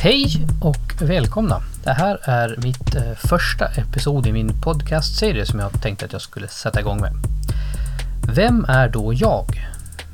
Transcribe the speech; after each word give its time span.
Hej 0.00 0.46
och 0.60 0.94
välkomna! 1.00 1.62
Det 1.84 1.92
här 1.92 2.18
är 2.22 2.56
mitt 2.62 2.94
eh, 2.94 3.12
första 3.14 3.66
episod 3.66 4.26
i 4.26 4.32
min 4.32 4.60
podcastserie 4.60 5.46
som 5.46 5.58
jag 5.58 5.82
tänkte 5.82 6.04
att 6.04 6.12
jag 6.12 6.22
skulle 6.22 6.48
sätta 6.48 6.80
igång 6.80 7.00
med. 7.00 7.12
Vem 8.34 8.64
är 8.68 8.88
då 8.88 9.12
jag? 9.14 9.46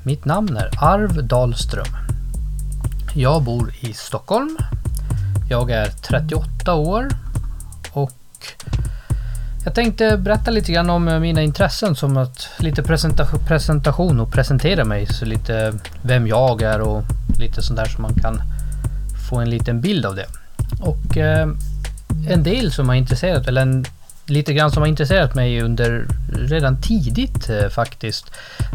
Mitt 0.03 0.25
namn 0.25 0.57
är 0.57 0.71
Arv 0.81 1.25
Dahlström. 1.27 1.87
Jag 3.15 3.43
bor 3.43 3.75
i 3.81 3.93
Stockholm. 3.93 4.59
Jag 5.49 5.71
är 5.71 5.87
38 5.87 6.75
år 6.75 7.09
och 7.93 8.13
jag 9.65 9.75
tänkte 9.75 10.17
berätta 10.17 10.51
lite 10.51 10.73
grann 10.73 10.91
om 10.91 11.09
eh, 11.09 11.21
mina 11.21 11.43
intressen 11.43 11.97
som 11.97 12.17
att 12.17 12.49
lite 12.59 12.83
presentation 13.49 14.21
och 14.21 14.33
presentera 14.33 14.85
mig. 14.85 15.07
Så 15.07 15.25
lite 15.25 15.73
vem 16.03 16.27
jag 16.27 16.63
är 16.63 16.81
och 16.81 17.03
lite 17.39 17.63
sånt 17.63 17.77
där 17.77 17.87
som 17.87 18.03
man 18.03 18.15
kan 18.15 18.43
få 19.29 19.37
en 19.37 19.51
liten 19.51 19.81
bild 19.81 20.07
av 20.07 20.17
det. 20.17 20.27
Och 20.81 21.17
eh, 21.17 21.49
en 22.29 22.43
del 22.43 22.73
som 22.73 22.89
har 22.89 22.97
intresserat, 22.97 23.49
eller 23.49 23.63
en, 23.63 23.85
lite 24.27 24.53
grann 24.53 24.71
som 24.71 24.83
har 24.83 24.89
intresserat 24.89 25.35
mig 25.35 25.63
under 25.63 26.07
redan 26.33 26.81
tidigt 26.81 27.51
eh, 27.51 27.69
faktiskt. 27.69 28.31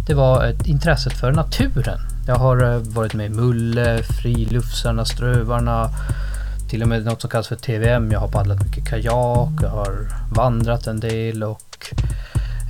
Det 0.07 0.13
var 0.13 0.45
ett 0.45 0.67
intresset 0.67 1.13
för 1.13 1.31
naturen. 1.31 1.99
Jag 2.27 2.35
har 2.35 2.73
eh, 2.73 2.77
varit 2.77 3.13
med 3.13 3.26
i 3.26 3.30
Mulle, 3.30 4.04
Friluftsarna, 4.04 5.05
Strövarna, 5.05 5.90
till 6.70 6.81
och 6.81 6.88
med 6.88 7.05
något 7.05 7.21
som 7.21 7.29
kallas 7.29 7.48
för 7.48 7.55
TVM. 7.55 8.12
Jag 8.12 8.20
har 8.20 8.27
paddlat 8.27 8.63
mycket 8.63 8.88
kajak, 8.88 9.49
jag 9.62 9.70
har 9.70 10.07
vandrat 10.31 10.88
en 10.88 10.99
del 10.99 11.43
och 11.43 11.93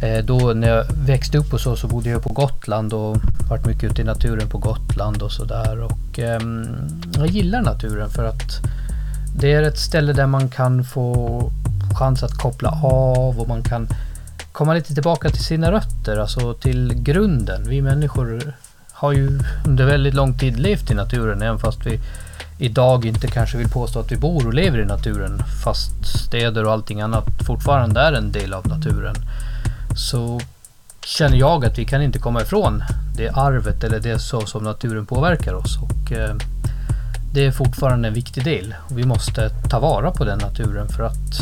eh, 0.01 0.25
då 0.25 0.53
när 0.53 0.69
jag 0.69 0.85
växte 1.05 1.37
upp 1.37 1.53
och 1.53 1.61
så, 1.61 1.75
så 1.75 1.87
bodde 1.87 2.09
jag 2.09 2.23
på 2.23 2.33
Gotland 2.33 2.93
och 2.93 3.17
varit 3.49 3.65
mycket 3.65 3.91
ute 3.91 4.01
i 4.01 4.05
naturen 4.05 4.49
på 4.49 4.57
Gotland 4.57 5.21
och 5.21 5.31
sådär. 5.31 5.81
Och 5.81 6.19
eh, 6.19 6.41
jag 7.17 7.27
gillar 7.27 7.61
naturen 7.61 8.09
för 8.09 8.23
att 8.23 8.59
det 9.35 9.53
är 9.53 9.63
ett 9.63 9.79
ställe 9.79 10.13
där 10.13 10.27
man 10.27 10.49
kan 10.49 10.83
få 10.83 11.51
chans 11.99 12.23
att 12.23 12.37
koppla 12.37 12.69
av 12.83 13.39
och 13.39 13.47
man 13.47 13.63
kan 13.63 13.87
komma 14.51 14.73
lite 14.73 14.93
tillbaka 14.93 15.29
till 15.29 15.43
sina 15.43 15.71
rötter, 15.71 16.17
alltså 16.17 16.53
till 16.53 16.93
grunden. 16.93 17.69
Vi 17.69 17.81
människor 17.81 18.53
har 18.91 19.13
ju 19.13 19.39
under 19.65 19.85
väldigt 19.85 20.13
lång 20.13 20.37
tid 20.37 20.59
levt 20.59 20.91
i 20.91 20.93
naturen, 20.93 21.41
även 21.41 21.59
fast 21.59 21.85
vi 21.85 21.99
idag 22.57 23.05
inte 23.05 23.27
kanske 23.27 23.57
vill 23.57 23.69
påstå 23.69 23.99
att 23.99 24.11
vi 24.11 24.17
bor 24.17 24.47
och 24.47 24.53
lever 24.53 24.79
i 24.79 24.85
naturen. 24.85 25.41
Fast 25.63 26.05
städer 26.05 26.65
och 26.65 26.71
allting 26.71 27.01
annat 27.01 27.25
fortfarande 27.45 28.01
är 28.01 28.13
en 28.13 28.31
del 28.31 28.53
av 28.53 28.67
naturen. 28.67 29.15
Så 29.95 30.41
känner 31.09 31.37
jag 31.37 31.65
att 31.65 31.77
vi 31.77 31.85
kan 31.85 32.01
inte 32.01 32.19
komma 32.19 32.41
ifrån 32.41 32.83
det 33.15 33.29
arvet 33.29 33.83
eller 33.83 33.99
det 33.99 34.19
så 34.19 34.41
som 34.45 34.63
naturen 34.63 35.05
påverkar 35.05 35.53
oss. 35.53 35.77
Och 35.81 36.11
eh, 36.11 36.35
det 37.33 37.45
är 37.45 37.51
fortfarande 37.51 38.07
en 38.07 38.13
viktig 38.13 38.43
del. 38.43 38.75
Och 38.89 38.97
vi 38.97 39.03
måste 39.03 39.49
ta 39.49 39.79
vara 39.79 40.11
på 40.11 40.25
den 40.25 40.39
naturen 40.39 40.89
för 40.89 41.03
att 41.03 41.41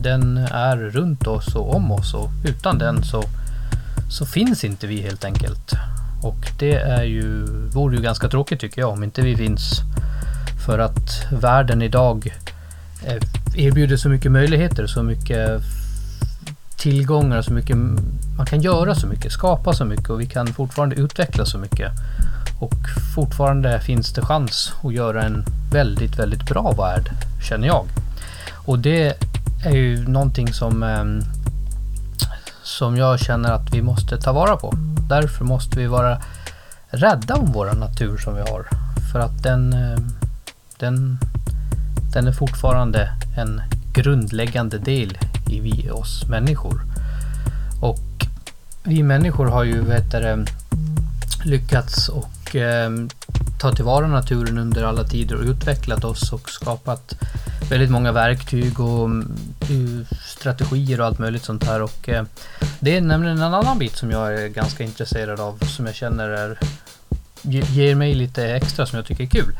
den 0.00 0.36
är 0.38 0.76
runt 0.76 1.26
oss 1.26 1.54
och 1.54 1.74
om 1.74 1.92
oss 1.92 2.14
och 2.14 2.30
utan 2.44 2.78
den 2.78 3.04
så, 3.04 3.22
så 4.10 4.26
finns 4.26 4.64
inte 4.64 4.86
vi 4.86 5.00
helt 5.00 5.24
enkelt. 5.24 5.72
Och 6.22 6.52
det 6.58 6.74
är 6.74 7.02
ju, 7.02 7.46
vore 7.72 7.96
ju 7.96 8.02
ganska 8.02 8.28
tråkigt 8.28 8.60
tycker 8.60 8.80
jag 8.80 8.90
om 8.90 9.04
inte 9.04 9.22
vi 9.22 9.36
finns 9.36 9.80
för 10.66 10.78
att 10.78 11.26
världen 11.32 11.82
idag 11.82 12.34
eh, 13.06 13.22
erbjuder 13.66 13.96
så 13.96 14.08
mycket 14.08 14.32
möjligheter, 14.32 14.86
så 14.86 15.02
mycket 15.02 15.62
tillgångar, 16.76 17.42
så 17.42 17.52
mycket, 17.52 17.76
man 18.36 18.46
kan 18.46 18.60
göra 18.60 18.94
så 18.94 19.06
mycket, 19.06 19.32
skapa 19.32 19.72
så 19.72 19.84
mycket 19.84 20.10
och 20.10 20.20
vi 20.20 20.26
kan 20.26 20.46
fortfarande 20.46 20.96
utveckla 20.96 21.44
så 21.44 21.58
mycket. 21.58 21.92
Och 22.60 22.74
fortfarande 23.14 23.80
finns 23.80 24.12
det 24.12 24.22
chans 24.22 24.72
att 24.82 24.94
göra 24.94 25.22
en 25.22 25.44
väldigt, 25.72 26.18
väldigt 26.18 26.46
bra 26.46 26.72
värld, 26.72 27.10
känner 27.48 27.66
jag. 27.66 27.84
Och 28.66 28.78
det 28.78 29.22
är 29.64 29.76
ju 29.76 30.08
någonting 30.08 30.52
som, 30.52 30.82
ehm, 30.82 31.20
som 32.62 32.96
jag 32.96 33.20
känner 33.20 33.52
att 33.52 33.74
vi 33.74 33.82
måste 33.82 34.16
ta 34.16 34.32
vara 34.32 34.56
på. 34.56 34.72
Därför 35.08 35.44
måste 35.44 35.78
vi 35.78 35.86
vara 35.86 36.20
rädda 36.88 37.34
om 37.34 37.52
vår 37.52 37.72
natur 37.72 38.18
som 38.18 38.34
vi 38.34 38.40
har. 38.40 38.66
För 39.12 39.18
att 39.18 39.42
den, 39.42 39.72
ehm, 39.72 40.08
den, 40.78 41.18
den 42.12 42.26
är 42.26 42.32
fortfarande 42.32 43.10
en 43.36 43.62
grundläggande 43.92 44.78
del 44.78 45.18
i 45.50 45.60
vi, 45.60 45.90
oss 45.90 46.24
människor. 46.28 46.80
Och 47.80 48.26
vi 48.82 49.02
människor 49.02 49.46
har 49.46 49.64
ju 49.64 49.80
vet 49.80 50.10
du, 50.10 50.44
lyckats 51.44 52.08
och 52.08 52.56
eh, 52.56 52.90
ta 53.60 53.72
tillvara 53.72 54.06
naturen 54.06 54.58
under 54.58 54.84
alla 54.84 55.04
tider 55.04 55.36
och 55.36 55.44
utvecklat 55.44 56.04
oss 56.04 56.32
och 56.32 56.50
skapat 56.50 57.14
väldigt 57.70 57.90
många 57.90 58.12
verktyg 58.12 58.80
och 58.80 59.04
mm, 59.04 60.06
strategier 60.24 61.00
och 61.00 61.06
allt 61.06 61.18
möjligt 61.18 61.44
sånt 61.44 61.64
här. 61.64 61.82
Och 61.82 62.08
eh, 62.08 62.24
det 62.80 62.96
är 62.96 63.00
nämligen 63.00 63.36
en 63.36 63.54
annan 63.54 63.78
bit 63.78 63.96
som 63.96 64.10
jag 64.10 64.34
är 64.34 64.48
ganska 64.48 64.84
intresserad 64.84 65.40
av 65.40 65.58
som 65.58 65.86
jag 65.86 65.94
känner 65.94 66.28
är 66.28 66.58
ger 67.48 67.94
mig 67.94 68.14
lite 68.14 68.46
extra 68.46 68.86
som 68.86 68.96
jag 68.96 69.06
tycker 69.06 69.24
är 69.24 69.28
kul. 69.28 69.56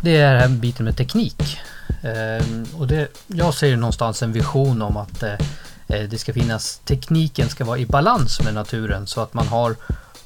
Det 0.00 0.16
är 0.16 0.32
den 0.32 0.40
här 0.40 0.48
biten 0.48 0.84
med 0.84 0.96
teknik. 0.96 1.58
Ehm, 2.04 2.66
och 2.78 2.86
det, 2.86 3.08
jag 3.26 3.54
ser 3.54 3.76
någonstans 3.76 4.22
en 4.22 4.32
vision 4.32 4.82
om 4.82 4.96
att 4.96 5.22
eh, 5.22 5.32
eh, 5.86 6.08
det 6.08 6.18
ska 6.18 6.32
finnas, 6.32 6.80
tekniken 6.84 7.48
ska 7.48 7.64
vara 7.64 7.78
i 7.78 7.86
balans 7.86 8.40
med 8.40 8.54
naturen 8.54 9.06
så 9.06 9.20
att 9.20 9.34
man 9.34 9.48
har 9.48 9.76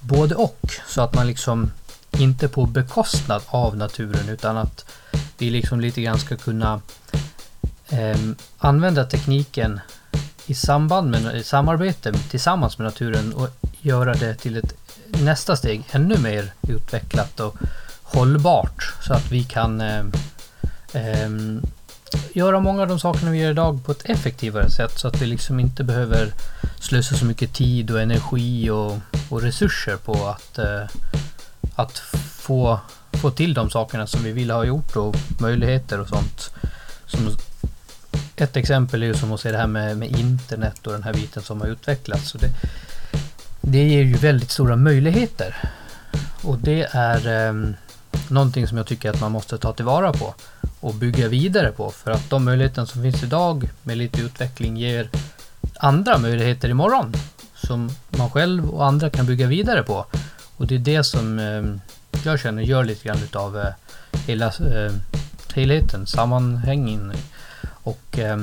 både 0.00 0.34
och. 0.34 0.60
Så 0.88 1.02
att 1.02 1.14
man 1.14 1.26
liksom 1.26 1.70
inte 2.18 2.48
på 2.48 2.66
bekostnad 2.66 3.42
av 3.46 3.76
naturen 3.76 4.28
utan 4.28 4.56
att 4.56 4.84
vi 5.38 5.50
liksom 5.50 5.80
lite 5.80 6.02
grann 6.02 6.18
ska 6.18 6.36
kunna 6.36 6.80
eh, 7.88 8.18
använda 8.58 9.04
tekniken 9.04 9.80
i 10.46 10.54
samband 10.54 11.10
med 11.10 11.36
i 11.36 11.42
samarbete 11.42 12.12
tillsammans 12.12 12.78
med 12.78 12.84
naturen 12.84 13.32
och 13.32 13.48
göra 13.80 14.14
det 14.14 14.34
till 14.34 14.56
ett 14.56 14.74
nästa 15.06 15.56
steg 15.56 15.84
ännu 15.90 16.18
mer 16.18 16.52
utvecklat 16.68 17.40
och 17.40 17.56
hållbart 18.02 18.94
så 19.02 19.12
att 19.12 19.32
vi 19.32 19.44
kan 19.44 19.80
eh, 19.80 20.04
Ehm, 20.92 21.62
göra 22.32 22.60
många 22.60 22.82
av 22.82 22.88
de 22.88 22.98
sakerna 23.00 23.30
vi 23.30 23.38
gör 23.38 23.50
idag 23.50 23.84
på 23.84 23.92
ett 23.92 24.04
effektivare 24.04 24.70
sätt 24.70 24.98
så 24.98 25.08
att 25.08 25.22
vi 25.22 25.26
liksom 25.26 25.60
inte 25.60 25.84
behöver 25.84 26.32
slösa 26.80 27.16
så 27.16 27.24
mycket 27.24 27.54
tid 27.54 27.90
och 27.90 28.00
energi 28.00 28.70
och, 28.70 28.98
och 29.28 29.42
resurser 29.42 29.96
på 29.96 30.26
att, 30.26 30.58
eh, 30.58 30.84
att 31.74 31.98
få, 32.32 32.80
få 33.12 33.30
till 33.30 33.54
de 33.54 33.70
sakerna 33.70 34.06
som 34.06 34.22
vi 34.22 34.32
vill 34.32 34.50
ha 34.50 34.64
gjort 34.64 34.96
och 34.96 35.16
möjligheter 35.40 36.00
och 36.00 36.08
sånt. 36.08 36.50
Som, 37.06 37.36
ett 38.36 38.56
exempel 38.56 39.02
är 39.02 39.06
ju 39.06 39.14
som 39.14 39.32
att 39.32 39.40
se 39.40 39.52
det 39.52 39.58
här 39.58 39.66
med, 39.66 39.96
med 39.96 40.18
internet 40.18 40.86
och 40.86 40.92
den 40.92 41.02
här 41.02 41.12
biten 41.12 41.42
som 41.42 41.60
har 41.60 41.68
utvecklats. 41.68 42.28
Så 42.28 42.38
det, 42.38 42.50
det 43.60 43.88
ger 43.88 44.02
ju 44.02 44.16
väldigt 44.16 44.50
stora 44.50 44.76
möjligheter. 44.76 45.56
Och 46.42 46.58
det 46.58 46.88
är 46.90 47.48
eh, 47.48 47.70
någonting 48.28 48.68
som 48.68 48.76
jag 48.76 48.86
tycker 48.86 49.10
att 49.10 49.20
man 49.20 49.32
måste 49.32 49.58
ta 49.58 49.72
tillvara 49.72 50.12
på 50.12 50.34
och 50.80 50.94
bygga 50.94 51.28
vidare 51.28 51.72
på. 51.72 51.90
För 51.90 52.10
att 52.10 52.30
de 52.30 52.44
möjligheter 52.44 52.84
som 52.84 53.02
finns 53.02 53.22
idag 53.22 53.70
med 53.82 53.98
lite 53.98 54.20
utveckling 54.20 54.76
ger 54.76 55.08
andra 55.76 56.18
möjligheter 56.18 56.68
imorgon. 56.68 57.12
Som 57.54 57.90
man 58.10 58.30
själv 58.30 58.70
och 58.70 58.86
andra 58.86 59.10
kan 59.10 59.26
bygga 59.26 59.46
vidare 59.46 59.82
på. 59.82 60.06
Och 60.56 60.66
det 60.66 60.74
är 60.74 60.78
det 60.78 61.04
som 61.04 61.38
eh, 61.38 61.62
jag 62.24 62.40
känner 62.40 62.62
gör 62.62 62.84
lite 62.84 63.08
grann 63.08 63.22
utav 63.24 63.58
eh, 63.58 63.72
hela 64.26 64.46
eh, 64.46 64.92
helheten, 65.54 66.06
sammanhängen. 66.06 67.12
Och 67.64 68.18
eh, 68.18 68.36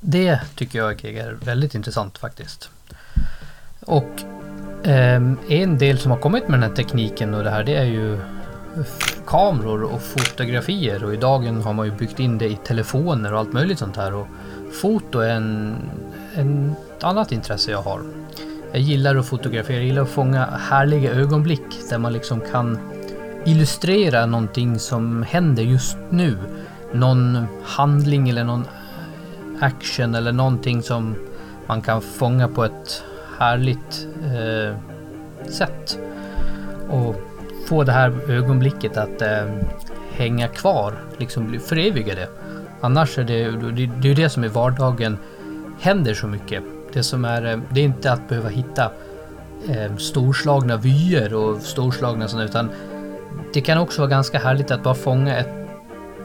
det 0.00 0.40
tycker 0.54 0.78
jag 0.78 1.04
är 1.04 1.32
väldigt 1.32 1.74
intressant 1.74 2.18
faktiskt. 2.18 2.70
Och 3.80 4.22
eh, 4.86 5.22
en 5.48 5.78
del 5.78 5.98
som 5.98 6.10
har 6.10 6.18
kommit 6.18 6.48
med 6.48 6.60
den 6.60 6.68
här 6.70 6.76
tekniken 6.76 7.34
och 7.34 7.44
det 7.44 7.50
här 7.50 7.64
det 7.64 7.74
är 7.74 7.84
ju 7.84 8.20
kameror 9.26 9.82
och 9.82 10.02
fotografier 10.02 11.04
och 11.04 11.14
idag 11.14 11.38
har 11.38 11.72
man 11.72 11.86
ju 11.86 11.92
byggt 11.92 12.20
in 12.20 12.38
det 12.38 12.46
i 12.46 12.56
telefoner 12.56 13.32
och 13.32 13.38
allt 13.38 13.52
möjligt 13.52 13.78
sånt 13.78 13.96
här. 13.96 14.14
Och 14.14 14.26
foto 14.82 15.18
är 15.18 15.30
en, 15.30 15.76
en 16.34 16.74
annat 17.00 17.32
intresse 17.32 17.70
jag 17.70 17.82
har. 17.82 18.00
Jag 18.72 18.80
gillar 18.80 19.16
att 19.16 19.26
fotografera, 19.26 19.76
jag 19.76 19.86
gillar 19.86 20.02
att 20.02 20.08
fånga 20.08 20.44
härliga 20.44 21.10
ögonblick 21.12 21.88
där 21.90 21.98
man 21.98 22.12
liksom 22.12 22.40
kan 22.40 22.78
illustrera 23.44 24.26
någonting 24.26 24.78
som 24.78 25.22
händer 25.22 25.62
just 25.62 25.96
nu. 26.10 26.36
Någon 26.92 27.46
handling 27.64 28.28
eller 28.28 28.44
någon 28.44 28.64
action 29.60 30.14
eller 30.14 30.32
någonting 30.32 30.82
som 30.82 31.14
man 31.66 31.82
kan 31.82 32.02
fånga 32.02 32.48
på 32.48 32.64
ett 32.64 33.04
härligt 33.38 34.06
eh, 34.24 34.76
sätt. 35.50 35.98
Och 36.88 37.16
få 37.66 37.84
det 37.84 37.92
här 37.92 38.12
ögonblicket 38.28 38.96
att 38.96 39.22
eh, 39.22 39.46
hänga 40.12 40.48
kvar, 40.48 40.94
liksom 41.18 41.58
föreviga 41.60 42.14
det. 42.14 42.28
Annars 42.80 43.18
är 43.18 43.24
det, 43.24 43.50
det, 43.50 43.86
det 43.86 44.10
är 44.10 44.14
det 44.14 44.28
som 44.28 44.44
i 44.44 44.48
vardagen 44.48 45.18
händer 45.80 46.14
så 46.14 46.26
mycket. 46.26 46.62
Det 46.92 47.02
som 47.02 47.24
är, 47.24 47.52
eh, 47.52 47.58
det 47.70 47.80
är 47.80 47.84
inte 47.84 48.12
att 48.12 48.28
behöva 48.28 48.48
hitta 48.48 48.90
eh, 49.68 49.96
storslagna 49.96 50.76
vyer 50.76 51.34
och 51.34 51.60
storslagna 51.60 52.28
sådana 52.28 52.48
utan 52.48 52.70
det 53.52 53.60
kan 53.60 53.78
också 53.78 54.00
vara 54.00 54.10
ganska 54.10 54.38
härligt 54.38 54.70
att 54.70 54.82
bara 54.82 54.94
fånga 54.94 55.36
ett, 55.36 55.68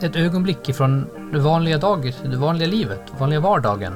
ett 0.01 0.15
ögonblick 0.15 0.69
ifrån 0.69 1.05
det 1.33 1.39
vanliga, 1.39 1.77
dag, 1.77 2.13
det 2.23 2.37
vanliga 2.37 2.67
livet, 2.67 3.01
vanliga 3.17 3.39
vardagen. 3.39 3.93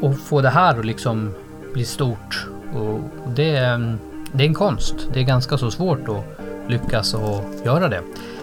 Och 0.00 0.18
få 0.18 0.40
det 0.40 0.50
här 0.50 0.78
att 0.78 0.84
liksom 0.84 1.34
bli 1.72 1.84
stort. 1.84 2.46
Och 2.74 3.00
det, 3.34 3.56
är, 3.56 3.98
det 4.36 4.44
är 4.44 4.48
en 4.48 4.54
konst. 4.54 4.94
Det 5.12 5.20
är 5.20 5.24
ganska 5.24 5.58
så 5.58 5.70
svårt 5.70 6.08
att 6.08 6.24
lyckas 6.70 7.14
och 7.14 7.44
göra 7.64 7.88
det. 7.88 8.02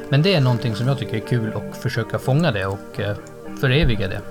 Men 0.09 0.21
det 0.21 0.33
är 0.33 0.41
någonting 0.41 0.75
som 0.75 0.87
jag 0.87 0.99
tycker 0.99 1.15
är 1.15 1.27
kul 1.27 1.53
och 1.53 1.75
försöka 1.75 2.19
fånga 2.19 2.51
det 2.51 2.65
och 2.65 2.99
eh, 2.99 3.15
föreviga 3.59 4.07
det. 4.07 4.21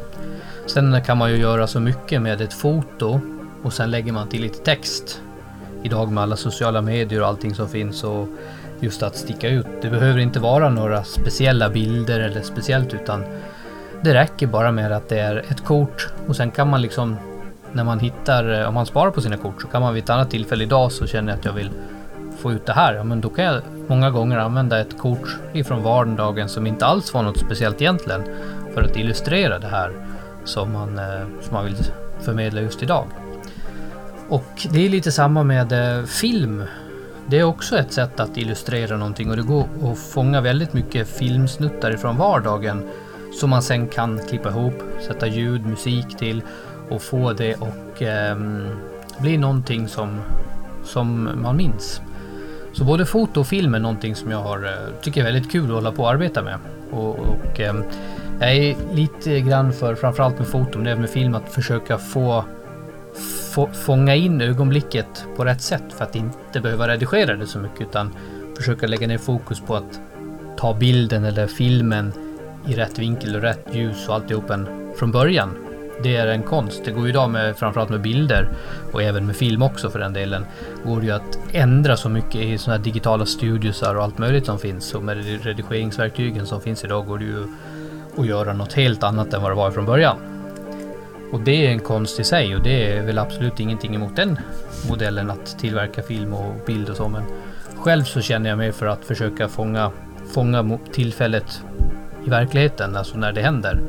Sen 0.66 1.04
kan 1.04 1.18
man 1.18 1.30
ju 1.30 1.36
göra 1.36 1.66
så 1.66 1.80
mycket 1.80 2.22
med 2.22 2.40
ett 2.40 2.52
foto 2.52 3.20
och 3.62 3.72
sen 3.72 3.90
lägger 3.90 4.12
man 4.12 4.28
till 4.28 4.42
lite 4.42 4.58
text. 4.58 5.20
Idag 5.82 6.12
med 6.12 6.22
alla 6.22 6.36
sociala 6.36 6.82
medier 6.82 7.20
och 7.20 7.26
allting 7.26 7.54
som 7.54 7.68
finns 7.68 8.04
och 8.04 8.28
just 8.80 9.02
att 9.02 9.16
sticka 9.16 9.48
ut. 9.48 9.66
Det 9.82 9.90
behöver 9.90 10.18
inte 10.18 10.40
vara 10.40 10.68
några 10.68 11.04
speciella 11.04 11.68
bilder 11.68 12.20
eller 12.20 12.42
speciellt 12.42 12.94
utan 12.94 13.24
det 14.02 14.14
räcker 14.14 14.46
bara 14.46 14.72
med 14.72 14.92
att 14.92 15.08
det 15.08 15.18
är 15.18 15.36
ett 15.36 15.64
kort 15.64 16.08
och 16.26 16.36
sen 16.36 16.50
kan 16.50 16.70
man 16.70 16.82
liksom 16.82 17.16
när 17.72 17.84
man 17.84 17.98
hittar, 17.98 18.60
eh, 18.60 18.68
om 18.68 18.74
man 18.74 18.86
sparar 18.86 19.10
på 19.10 19.20
sina 19.20 19.36
kort 19.36 19.62
så 19.62 19.68
kan 19.68 19.82
man 19.82 19.94
vid 19.94 20.04
ett 20.04 20.10
annat 20.10 20.30
tillfälle 20.30 20.64
idag 20.64 20.92
så 20.92 21.06
känner 21.06 21.32
jag 21.32 21.38
att 21.38 21.44
jag 21.44 21.52
vill 21.52 21.70
få 22.38 22.52
ut 22.52 22.66
det 22.66 22.72
här. 22.72 22.94
Ja, 22.94 23.04
men 23.04 23.20
då 23.20 23.28
kan 23.28 23.44
jag 23.44 23.62
många 23.86 24.10
gånger 24.10 24.38
använda 24.38 24.80
ett 24.80 24.98
kort 24.98 25.38
ifrån 25.52 25.82
vardagen 25.82 26.48
som 26.48 26.66
inte 26.66 26.86
alls 26.86 27.14
var 27.14 27.22
något 27.22 27.38
speciellt 27.38 27.82
egentligen 27.82 28.22
för 28.74 28.82
att 28.82 28.96
illustrera 28.96 29.58
det 29.58 29.66
här 29.66 29.92
som 30.44 30.72
man, 30.72 30.98
eh, 30.98 31.26
som 31.42 31.54
man 31.54 31.64
vill 31.64 31.76
förmedla 32.20 32.60
just 32.60 32.82
idag. 32.82 33.06
Och 34.28 34.66
det 34.70 34.86
är 34.86 34.88
lite 34.88 35.12
samma 35.12 35.42
med 35.42 35.72
eh, 35.72 36.04
film. 36.04 36.64
Det 37.26 37.38
är 37.38 37.44
också 37.44 37.78
ett 37.78 37.92
sätt 37.92 38.20
att 38.20 38.36
illustrera 38.36 38.96
någonting 38.96 39.30
och 39.30 39.36
det 39.36 39.42
går 39.42 39.68
att 39.82 39.98
fånga 39.98 40.40
väldigt 40.40 40.72
mycket 40.72 41.08
filmsnuttar 41.08 41.90
ifrån 41.90 42.16
vardagen 42.16 42.88
som 43.32 43.50
man 43.50 43.62
sen 43.62 43.88
kan 43.88 44.20
klippa 44.28 44.48
ihop, 44.48 44.82
sätta 45.06 45.26
ljud, 45.26 45.66
musik 45.66 46.16
till 46.18 46.42
och 46.90 47.02
få 47.02 47.32
det 47.32 47.54
och 47.54 48.02
eh, 48.02 48.36
bli 49.18 49.36
någonting 49.36 49.88
som, 49.88 50.20
som 50.84 51.30
man 51.42 51.56
minns. 51.56 52.00
Så 52.72 52.84
både 52.84 53.06
foto 53.06 53.40
och 53.40 53.46
film 53.46 53.74
är 53.74 53.78
någonting 53.78 54.14
som 54.14 54.30
jag 54.30 54.42
har, 54.42 54.64
eh, 54.64 55.00
tycker 55.02 55.20
är 55.20 55.24
väldigt 55.24 55.52
kul 55.52 55.64
att 55.64 55.70
hålla 55.70 55.92
på 55.92 56.02
och 56.02 56.10
arbeta 56.10 56.42
med. 56.42 56.58
Och, 56.90 57.18
och 57.18 57.60
eh, 57.60 57.74
jag 58.40 58.56
är 58.56 58.76
lite 58.94 59.40
grann 59.40 59.72
för, 59.72 59.94
framförallt 59.94 60.38
med 60.38 60.48
foto, 60.48 60.78
men 60.78 60.86
även 60.86 61.00
med 61.00 61.10
film, 61.10 61.34
att 61.34 61.52
försöka 61.52 61.98
få, 61.98 62.44
få 63.52 63.66
fånga 63.66 64.14
in 64.14 64.40
ögonblicket 64.40 65.24
på 65.36 65.44
rätt 65.44 65.62
sätt 65.62 65.92
för 65.96 66.04
att 66.04 66.16
inte 66.16 66.60
behöva 66.60 66.88
redigera 66.88 67.36
det 67.36 67.46
så 67.46 67.58
mycket 67.58 67.80
utan 67.80 68.14
försöka 68.56 68.86
lägga 68.86 69.06
ner 69.06 69.18
fokus 69.18 69.60
på 69.60 69.76
att 69.76 70.00
ta 70.56 70.74
bilden 70.74 71.24
eller 71.24 71.46
filmen 71.46 72.12
i 72.68 72.74
rätt 72.74 72.98
vinkel 72.98 73.36
och 73.36 73.42
rätt 73.42 73.66
ljus 73.72 74.08
och 74.08 74.14
alltihopen 74.14 74.66
från 74.96 75.12
början 75.12 75.50
det 76.02 76.16
är 76.16 76.26
en 76.26 76.42
konst. 76.42 76.84
Det 76.84 76.90
går 76.90 77.02
ju 77.02 77.08
idag 77.08 77.30
med 77.30 77.56
framförallt 77.56 77.90
med 77.90 78.00
bilder 78.00 78.48
och 78.92 79.02
även 79.02 79.26
med 79.26 79.36
film 79.36 79.62
också 79.62 79.90
för 79.90 79.98
den 79.98 80.12
delen. 80.12 80.46
Går 80.84 81.00
det 81.00 81.06
ju 81.06 81.12
att 81.12 81.38
ändra 81.52 81.96
så 81.96 82.08
mycket 82.08 82.34
i 82.34 82.58
sådana 82.58 82.76
här 82.76 82.84
digitala 82.84 83.26
studiosar 83.26 83.94
och 83.94 84.02
allt 84.02 84.18
möjligt 84.18 84.46
som 84.46 84.58
finns. 84.58 84.94
Och 84.94 85.02
med 85.02 85.44
redigeringsverktygen 85.44 86.46
som 86.46 86.60
finns 86.60 86.84
idag 86.84 87.06
går 87.06 87.18
det 87.18 87.24
ju 87.24 87.44
att 88.18 88.26
göra 88.26 88.52
något 88.52 88.72
helt 88.72 89.02
annat 89.02 89.34
än 89.34 89.42
vad 89.42 89.50
det 89.50 89.54
var 89.54 89.70
från 89.70 89.86
början. 89.86 90.16
Och 91.32 91.40
det 91.40 91.66
är 91.66 91.70
en 91.70 91.80
konst 91.80 92.20
i 92.20 92.24
sig 92.24 92.56
och 92.56 92.62
det 92.62 92.96
är 92.96 93.02
väl 93.02 93.18
absolut 93.18 93.60
ingenting 93.60 93.94
emot 93.94 94.16
den 94.16 94.38
modellen 94.88 95.30
att 95.30 95.58
tillverka 95.58 96.02
film 96.02 96.34
och 96.34 96.54
bild 96.66 96.88
och 96.88 96.96
så. 96.96 97.08
Men 97.08 97.22
själv 97.76 98.04
så 98.04 98.20
känner 98.20 98.50
jag 98.50 98.58
mig 98.58 98.72
för 98.72 98.86
att 98.86 99.04
försöka 99.04 99.48
fånga, 99.48 99.90
fånga 100.34 100.78
tillfället 100.92 101.62
i 102.26 102.30
verkligheten, 102.30 102.96
alltså 102.96 103.18
när 103.18 103.32
det 103.32 103.42
händer 103.42 103.80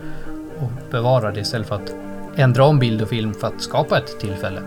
och 0.62 0.92
bevara 0.92 1.32
det 1.32 1.40
istället 1.40 1.68
för 1.68 1.76
att 1.76 1.94
ändra 2.36 2.64
om 2.64 2.80
bild 2.80 3.02
och 3.02 3.10
film 3.10 3.34
för 3.34 3.48
att 3.48 3.62
skapa 3.62 3.98
ett 3.98 4.20
tillfälle. 4.20 4.62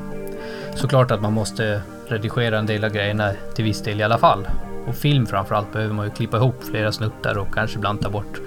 Såklart 0.75 1.11
att 1.11 1.23
man 1.23 1.33
måste 1.33 1.83
redigera 2.09 2.59
en 2.59 2.67
del 2.67 2.85
av 2.85 2.91
grejerna 2.91 3.33
till 3.55 3.65
viss 3.65 3.83
del 3.83 4.01
i 4.01 4.03
alla 4.03 4.19
fall. 4.19 4.47
Och 4.87 4.95
film 4.95 5.27
framförallt 5.27 5.73
behöver 5.73 5.95
man 5.95 6.07
ju 6.07 6.11
klippa 6.11 6.37
ihop 6.37 6.65
flera 6.71 6.93
snuttar 6.93 7.39
och 7.39 7.55
kanske 7.55 7.77
ibland 7.77 8.01
ta 8.01 8.11
bort 8.11 8.41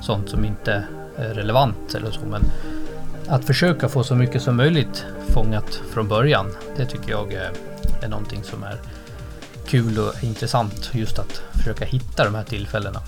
sånt 0.00 0.28
som 0.30 0.44
inte 0.44 0.84
är 1.16 1.34
relevant 1.34 1.94
eller 1.94 2.10
så. 2.10 2.20
Men 2.30 2.42
att 3.28 3.44
försöka 3.44 3.88
få 3.88 4.04
så 4.04 4.14
mycket 4.14 4.42
som 4.42 4.56
möjligt 4.56 5.06
fångat 5.28 5.82
från 5.90 6.08
början, 6.08 6.46
det 6.76 6.86
tycker 6.86 7.10
jag 7.10 7.32
är 8.02 8.08
någonting 8.08 8.42
som 8.42 8.62
är 8.62 8.76
kul 9.66 9.98
och 9.98 10.24
intressant. 10.24 10.90
Just 10.92 11.18
att 11.18 11.42
försöka 11.52 11.84
hitta 11.84 12.24
de 12.24 12.34
här 12.34 12.44
tillfällena. 12.44 13.00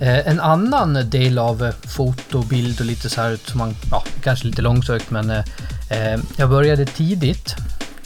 Eh, 0.00 0.28
en 0.28 0.40
annan 0.40 1.10
del 1.10 1.38
av 1.38 1.64
eh, 1.64 1.74
foto, 1.86 2.42
bild 2.42 2.80
och 2.80 2.86
lite 2.86 3.10
så 3.10 3.20
här 3.20 3.38
som 3.44 3.58
man, 3.58 3.76
ja, 3.90 4.04
kanske 4.22 4.46
lite 4.46 4.62
långsökt 4.62 5.10
men 5.10 5.30
eh, 5.30 5.44
eh 5.90 6.20
jag 6.36 6.50
började 6.50 6.86
tidigt, 6.86 7.54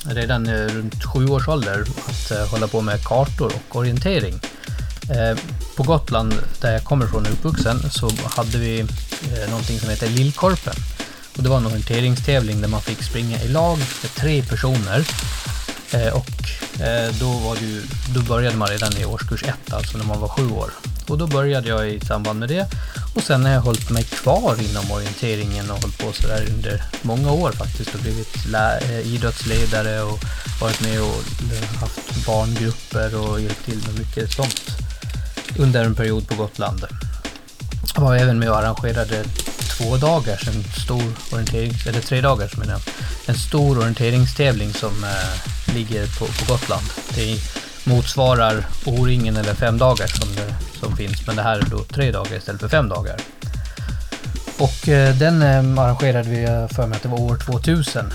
redan 0.05 0.47
runt 0.69 1.05
sju 1.05 1.27
års 1.27 1.49
ålder, 1.49 1.85
att 2.09 2.31
eh, 2.31 2.51
hålla 2.51 2.69
på 2.69 2.81
med 2.81 3.05
kartor 3.05 3.53
och 3.55 3.77
orientering. 3.77 4.41
på 5.77 5.83
Gotland, 5.83 6.35
där 6.61 6.73
jag 6.73 6.85
kommer 6.85 7.05
ifrån 7.05 7.23
och 7.23 7.29
är 7.29 7.33
uppvuxen, 7.33 7.91
så 7.91 8.11
hade 8.25 8.59
vi 8.59 8.81
eh, 8.81 9.51
någonting 9.51 9.79
som 9.79 9.91
heter 9.91 10.09
Lillkorpen. 10.09 10.75
Och 11.37 11.43
det 11.43 11.49
var 11.49 11.57
en 11.57 11.67
orienteringstävling 11.67 12.61
där 12.61 12.69
man 12.69 12.81
fick 12.81 13.03
springa 13.03 13.43
i 13.43 13.49
lag 13.49 13.79
med 13.79 14.15
tre 14.15 14.43
personer. 14.43 15.07
och 16.13 16.31
då, 17.21 17.33
var 17.33 17.57
det 17.57 17.65
ju, 17.65 17.83
då 18.15 18.21
började 18.21 18.57
man 18.57 18.69
redan 18.69 18.97
i 18.97 19.05
årskurs 19.05 19.43
ett, 19.43 19.73
alltså 19.73 19.99
när 19.99 20.05
man 20.05 20.21
var 20.21 20.29
sju 20.29 20.51
år. 20.51 20.71
Och 21.09 21.19
då 21.19 21.27
började 21.27 21.69
jag 21.69 21.91
i 21.91 22.01
samband 22.01 22.39
med 22.39 22.49
det. 22.49 22.67
Och 23.15 23.23
sen 23.23 23.45
har 23.45 23.53
jag 23.53 23.61
hållit 23.61 23.91
mig 23.91 24.05
kvar 24.05 24.57
inom 24.71 24.91
orienteringen 24.91 25.71
och 25.71 25.81
hållit 25.83 25.99
på 25.99 26.13
sådär 26.13 26.47
under 26.51 26.83
många 27.03 27.33
år 27.33 27.53
faktiskt 27.53 27.95
och 27.95 28.01
blivit 28.01 28.37
eh, 28.55 29.15
idrottsledare 29.15 30.03
och 30.03 30.19
varit 30.61 30.81
med 30.81 31.03
och 31.03 31.23
haft 31.81 32.27
barngrupper 32.27 33.17
och 33.17 33.41
hjälpt 33.41 33.65
till 33.65 33.79
med 33.87 33.99
mycket 33.99 34.33
sånt 34.33 34.63
under 35.59 35.85
en 35.85 35.95
period 35.95 36.29
på 36.29 36.35
Gotland. 36.35 36.85
Jag 37.95 38.03
var 38.03 38.17
även 38.17 38.39
med 38.39 38.51
och 38.51 38.59
arrangerade 38.59 39.25
två 39.79 39.97
dagars, 39.97 40.49
en 40.49 40.65
stor 40.85 41.13
orienterings, 41.33 41.87
eller 41.87 42.01
tre 42.01 42.21
dagars 42.21 42.57
menar 42.57 42.73
jag, 42.73 42.81
en 43.27 43.35
stor 43.35 43.79
orienteringstävling 43.79 44.73
som 44.73 45.05
eh, 45.05 45.75
ligger 45.75 46.07
på, 46.07 46.25
på 46.25 46.53
Gotland. 46.53 46.87
Det 47.15 47.33
är 47.33 47.39
motsvarar 47.89 48.67
O-ringen 48.87 49.37
eller 49.37 49.55
fem 49.55 49.79
dagar 49.79 50.07
som, 50.07 50.35
det, 50.35 50.55
som 50.81 50.97
finns. 50.97 51.27
Men 51.27 51.37
det 51.37 51.43
här 51.43 51.59
är 51.59 51.67
då 51.71 51.79
tre 51.79 52.13
dagar 52.13 52.37
istället 52.37 52.61
för 52.61 52.69
fem 52.69 52.89
dagar. 52.89 53.17
Och 54.59 54.89
eh, 54.89 55.15
den 55.15 55.43
eh, 55.43 55.83
arrangerade 55.85 56.29
vi 56.29 56.45
eh, 56.45 56.69
för 56.69 56.87
mig 56.87 56.97
att 56.97 57.03
det 57.03 57.09
var 57.09 57.21
år 57.21 57.37
2000. 57.37 58.13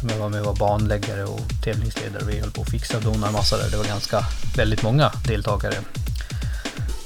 Som 0.00 0.08
jag 0.08 0.16
var 0.16 0.28
med 0.28 0.40
och 0.40 0.46
var 0.46 0.68
banläggare 0.68 1.24
och 1.24 1.40
tävlingsledare. 1.64 2.24
Vi 2.26 2.40
höll 2.40 2.50
på 2.50 2.62
att 2.62 2.70
fixa 2.70 2.96
och 2.96 3.02
dona 3.02 3.26
en 3.26 3.32
massa 3.32 3.56
där. 3.56 3.70
Det 3.70 3.76
var 3.76 3.84
ganska 3.84 4.24
väldigt 4.56 4.82
många 4.82 5.12
deltagare. 5.26 5.74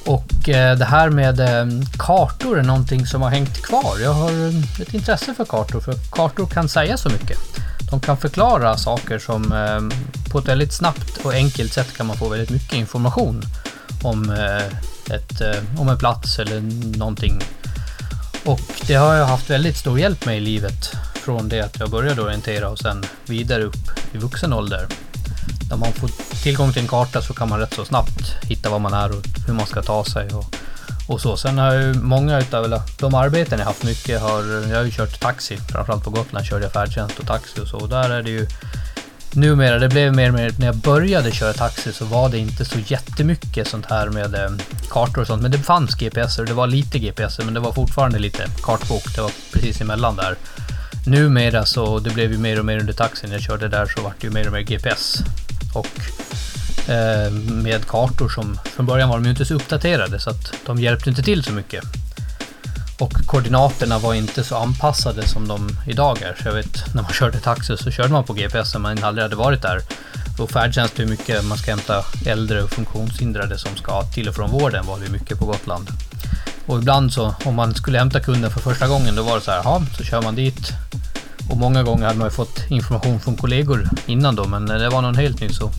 Och 0.06 0.48
eh, 0.48 0.78
det 0.78 0.84
här 0.84 1.10
med 1.10 1.40
eh, 1.40 1.66
kartor 1.98 2.58
är 2.58 2.62
någonting 2.62 3.06
som 3.06 3.22
har 3.22 3.30
hängt 3.30 3.62
kvar. 3.62 3.98
Jag 4.02 4.12
har 4.12 4.30
eh, 4.30 4.80
ett 4.80 4.94
intresse 4.94 5.34
för 5.34 5.44
kartor, 5.44 5.80
för 5.80 5.94
kartor 6.10 6.46
kan 6.46 6.68
säga 6.68 6.96
så 6.96 7.08
mycket. 7.08 7.38
De 7.90 8.00
kan 8.00 8.16
förklara 8.16 8.76
saker 8.76 9.18
som 9.18 9.52
eh, 9.52 10.19
på 10.30 10.38
ett 10.38 10.48
väldigt 10.48 10.72
snabbt 10.72 11.16
och 11.24 11.32
enkelt 11.32 11.72
sätt 11.72 11.96
kan 11.96 12.06
man 12.06 12.16
få 12.16 12.28
väldigt 12.28 12.50
mycket 12.50 12.72
information 12.72 13.42
om, 14.02 14.30
eh, 14.30 14.66
ett, 15.14 15.40
eh, 15.40 15.80
om 15.80 15.88
en 15.88 15.98
plats 15.98 16.38
eller 16.38 16.60
någonting. 16.98 17.42
Och 18.44 18.60
det 18.86 18.94
har 18.94 19.14
jag 19.14 19.26
haft 19.26 19.50
väldigt 19.50 19.76
stor 19.76 19.98
hjälp 19.98 20.26
med 20.26 20.36
i 20.36 20.40
livet 20.40 20.92
från 21.14 21.48
det 21.48 21.60
att 21.60 21.80
jag 21.80 21.90
började 21.90 22.22
orientera 22.22 22.68
och 22.68 22.78
sen 22.78 23.04
vidare 23.26 23.62
upp 23.62 23.90
i 24.12 24.18
vuxen 24.18 24.52
ålder. 24.52 24.86
När 25.70 25.76
man 25.76 25.92
får 25.92 26.10
tillgång 26.42 26.72
till 26.72 26.82
en 26.82 26.88
karta 26.88 27.22
så 27.22 27.34
kan 27.34 27.48
man 27.48 27.60
rätt 27.60 27.74
så 27.74 27.84
snabbt 27.84 28.34
hitta 28.42 28.70
var 28.70 28.78
man 28.78 28.94
är 28.94 29.10
och 29.10 29.24
hur 29.46 29.54
man 29.54 29.66
ska 29.66 29.82
ta 29.82 30.04
sig 30.04 30.28
och 30.28 30.56
och 31.10 31.20
så. 31.20 31.36
Sen 31.36 31.58
har 31.58 31.74
ju 31.74 31.94
många 31.94 32.40
utav 32.40 32.80
de 32.98 33.14
arbeten 33.14 33.58
jag 33.58 33.66
haft 33.66 33.84
mycket 33.84 34.20
har, 34.20 34.68
jag 34.68 34.76
har 34.76 34.84
ju 34.84 34.90
kört 34.90 35.20
taxi, 35.20 35.56
framförallt 35.56 36.04
på 36.04 36.10
Gotland 36.10 36.46
körde 36.46 36.64
jag 36.64 36.72
färdtjänst 36.72 37.18
och 37.18 37.26
taxi 37.26 37.60
och 37.60 37.68
så. 37.68 37.76
Och 37.76 37.88
där 37.88 38.10
är 38.10 38.22
det 38.22 38.30
ju 38.30 38.46
numera, 39.34 39.78
det 39.78 39.88
blev 39.88 40.14
mer 40.14 40.28
och 40.28 40.34
mer, 40.34 40.54
när 40.58 40.66
jag 40.66 40.76
började 40.76 41.30
köra 41.32 41.52
taxi 41.52 41.92
så 41.92 42.04
var 42.04 42.28
det 42.28 42.38
inte 42.38 42.64
så 42.64 42.78
jättemycket 42.86 43.68
sånt 43.68 43.86
här 43.86 44.08
med 44.08 44.34
eh, 44.34 44.50
kartor 44.90 45.20
och 45.20 45.26
sånt. 45.26 45.42
Men 45.42 45.50
det 45.50 45.58
fanns 45.58 45.94
GPSer, 45.94 46.44
det 46.44 46.52
var 46.52 46.66
lite 46.66 46.98
GPSer 46.98 47.44
men 47.44 47.54
det 47.54 47.60
var 47.60 47.72
fortfarande 47.72 48.18
lite 48.18 48.46
kartbok. 48.62 49.14
Det 49.14 49.20
var 49.20 49.32
precis 49.52 49.80
emellan 49.80 50.16
där. 50.16 50.36
Numera 51.06 51.66
så, 51.66 51.98
det 51.98 52.10
blev 52.10 52.32
ju 52.32 52.38
mer 52.38 52.58
och 52.58 52.64
mer 52.64 52.78
under 52.78 52.92
taxin 52.92 53.28
när 53.28 53.36
jag 53.36 53.42
körde 53.42 53.68
där 53.68 53.86
så 53.86 54.02
vart 54.02 54.20
det 54.20 54.26
ju 54.26 54.32
mer 54.32 54.46
och 54.46 54.52
mer 54.52 54.60
GPS. 54.60 55.16
Och 55.74 56.00
Eh, 56.90 57.32
med 57.32 57.86
kartor 57.86 58.28
som 58.28 58.58
från 58.64 58.86
början 58.86 59.08
var 59.08 59.16
de 59.16 59.24
ju 59.24 59.30
inte 59.30 59.44
så 59.44 59.54
uppdaterade 59.54 60.18
så 60.18 60.30
att 60.30 60.52
de 60.66 60.78
hjälpte 60.78 61.10
inte 61.10 61.22
till 61.22 61.44
så 61.44 61.52
mycket. 61.52 61.84
Och 63.00 63.12
koordinaterna 63.26 63.98
var 63.98 64.14
inte 64.14 64.44
så 64.44 64.56
anpassade 64.56 65.28
som 65.28 65.48
de 65.48 65.68
idag 65.86 66.22
är. 66.22 66.36
Så 66.42 66.48
jag 66.48 66.54
vet 66.54 66.94
när 66.94 67.02
man 67.02 67.12
körde 67.12 67.40
taxi 67.40 67.76
så 67.76 67.90
körde 67.90 68.08
man 68.08 68.24
på 68.24 68.32
GPS 68.32 68.74
om 68.74 68.82
man 68.82 69.04
aldrig 69.04 69.22
hade 69.22 69.36
varit 69.36 69.62
där. 69.62 69.80
Och 70.38 70.50
färdtjänst 70.50 70.98
hur 70.98 71.06
mycket, 71.06 71.44
man 71.44 71.58
ska 71.58 71.70
hämta 71.70 72.04
äldre 72.26 72.62
och 72.62 72.70
funktionshindrade 72.70 73.58
som 73.58 73.76
ska 73.76 74.02
till 74.02 74.28
och 74.28 74.34
från 74.34 74.50
vården 74.50 74.86
var 74.86 74.98
det 74.98 75.10
mycket 75.10 75.38
på 75.38 75.46
Gotland. 75.46 75.88
Och 76.66 76.78
ibland 76.78 77.12
så, 77.12 77.34
om 77.44 77.54
man 77.54 77.74
skulle 77.74 77.98
hämta 77.98 78.20
kunden 78.20 78.50
för 78.50 78.60
första 78.60 78.88
gången, 78.88 79.16
då 79.16 79.22
var 79.22 79.34
det 79.34 79.40
så 79.40 79.50
här, 79.50 79.60
ja, 79.64 79.82
så 79.96 80.04
kör 80.04 80.22
man 80.22 80.34
dit. 80.34 80.72
Och 81.50 81.56
många 81.56 81.82
gånger 81.82 82.06
hade 82.06 82.18
man 82.18 82.26
ju 82.26 82.30
fått 82.32 82.70
information 82.70 83.20
från 83.20 83.36
kollegor 83.36 83.88
innan 84.06 84.36
då, 84.36 84.44
men 84.44 84.64
när 84.64 84.78
det 84.78 84.88
var 84.88 85.02
någon 85.02 85.14
helt 85.16 85.40
ny 85.40 85.48
så 85.48 85.70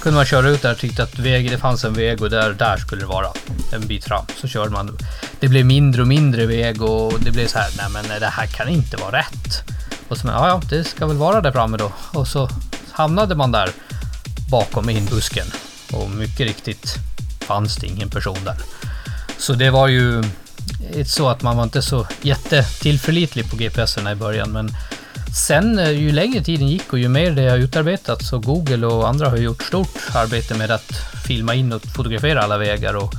kunde 0.00 0.16
man 0.16 0.26
köra 0.26 0.48
ut 0.48 0.62
där 0.62 0.72
och 0.72 0.78
tyckte 0.78 1.02
att 1.02 1.18
väg, 1.18 1.50
det 1.50 1.58
fanns 1.58 1.84
en 1.84 1.94
väg 1.94 2.22
och 2.22 2.30
där, 2.30 2.52
där 2.52 2.76
skulle 2.76 3.02
det 3.02 3.06
vara 3.06 3.28
en 3.72 3.86
bit 3.86 4.04
fram. 4.04 4.24
Så 4.40 4.48
körde 4.48 4.70
man. 4.70 4.98
Det 5.40 5.48
blev 5.48 5.66
mindre 5.66 6.02
och 6.02 6.08
mindre 6.08 6.46
väg 6.46 6.82
och 6.82 7.20
det 7.20 7.30
blev 7.30 7.46
så 7.46 7.58
här, 7.58 7.70
nej 7.76 7.86
men 7.92 8.20
det 8.20 8.26
här 8.26 8.46
kan 8.46 8.68
inte 8.68 8.96
vara 8.96 9.18
rätt. 9.18 9.62
Och 10.08 10.16
så, 10.16 10.26
ja, 10.26 10.48
ja, 10.48 10.62
det 10.70 10.84
ska 10.84 11.06
väl 11.06 11.16
vara 11.16 11.40
där 11.40 11.52
framme 11.52 11.76
då. 11.76 11.92
Och 12.12 12.28
så 12.28 12.48
hamnade 12.90 13.34
man 13.34 13.52
där 13.52 13.70
bakom 14.50 14.90
inbusken. 14.90 15.46
Och 15.92 16.10
mycket 16.10 16.46
riktigt 16.46 16.94
fanns 17.40 17.76
det 17.76 17.86
ingen 17.86 18.10
person 18.10 18.38
där. 18.44 18.56
Så 19.38 19.52
det 19.52 19.70
var 19.70 19.88
ju 19.88 20.20
eh, 20.94 21.04
så 21.06 21.28
att 21.28 21.42
man 21.42 21.56
var 21.56 21.64
inte 21.64 21.82
så 21.82 22.06
jättetillförlitlig 22.22 23.50
på 23.50 23.56
GPSerna 23.56 24.12
i 24.12 24.14
början. 24.14 24.50
Men 24.50 24.70
sen 25.36 25.78
eh, 25.78 25.90
ju 25.90 26.12
längre 26.12 26.44
tiden 26.44 26.68
gick 26.68 26.92
och 26.92 26.98
ju 26.98 27.08
mer 27.08 27.30
det 27.30 27.50
har 27.50 27.58
utarbetats 27.58 28.28
så 28.28 28.38
Google 28.38 28.86
och 28.86 29.08
andra 29.08 29.28
har 29.28 29.36
gjort 29.36 29.62
stort 29.62 29.98
arbete 30.14 30.54
med 30.54 30.70
att 30.70 30.92
filma 31.26 31.54
in 31.54 31.72
och 31.72 31.82
fotografera 31.82 32.42
alla 32.42 32.58
vägar 32.58 32.96
och 32.96 33.14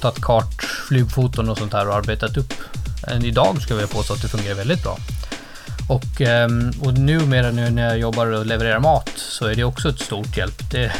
tagit 0.00 0.24
kart, 0.24 0.62
flygfoton 0.88 1.48
och 1.48 1.58
sånt 1.58 1.72
här 1.72 1.88
och 1.88 1.94
arbetat 1.94 2.36
upp. 2.36 2.54
Än 3.06 3.24
idag 3.24 3.62
ska 3.62 3.74
vi 3.74 3.86
påstå 3.86 4.14
att 4.14 4.22
det 4.22 4.28
fungerar 4.28 4.54
väldigt 4.54 4.82
bra. 4.82 4.98
Och, 5.88 6.20
ehm, 6.20 6.72
och 6.80 6.94
numera 6.94 7.50
nu 7.50 7.70
när 7.70 7.88
jag 7.88 7.98
jobbar 7.98 8.26
och 8.26 8.46
levererar 8.46 8.80
mat 8.80 9.10
så 9.16 9.46
är 9.46 9.54
det 9.54 9.64
också 9.64 9.88
ett 9.88 10.00
stort 10.00 10.36
hjälp. 10.36 10.70
Det, 10.70 10.92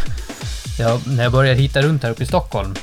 jag, 0.79 1.01
när 1.07 1.23
jag 1.23 1.33
började 1.33 1.61
hitta 1.61 1.83
runt 1.83 2.03
här 2.03 2.11
uppe 2.11 2.23
i 2.23 2.27
Stockholm 2.27 2.75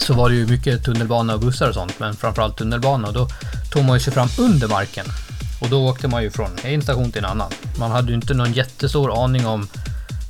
så 0.00 0.14
var 0.14 0.30
det 0.30 0.36
ju 0.36 0.46
mycket 0.46 0.84
tunnelbana 0.84 1.34
och 1.34 1.40
bussar 1.40 1.68
och 1.68 1.74
sånt, 1.74 1.98
men 1.98 2.16
framförallt 2.16 2.56
tunnelbana. 2.56 3.08
Och 3.08 3.14
då 3.14 3.28
tog 3.72 3.84
man 3.84 3.96
ju 3.96 4.00
sig 4.00 4.12
fram 4.12 4.28
under 4.38 4.68
marken. 4.68 5.06
Och 5.60 5.68
då 5.68 5.88
åkte 5.88 6.08
man 6.08 6.22
ju 6.22 6.30
från 6.30 6.50
en 6.62 6.82
station 6.82 7.12
till 7.12 7.24
en 7.24 7.30
annan. 7.30 7.50
Man 7.78 7.90
hade 7.90 8.08
ju 8.08 8.14
inte 8.14 8.34
någon 8.34 8.52
jättestor 8.52 9.24
aning 9.24 9.46
om 9.46 9.68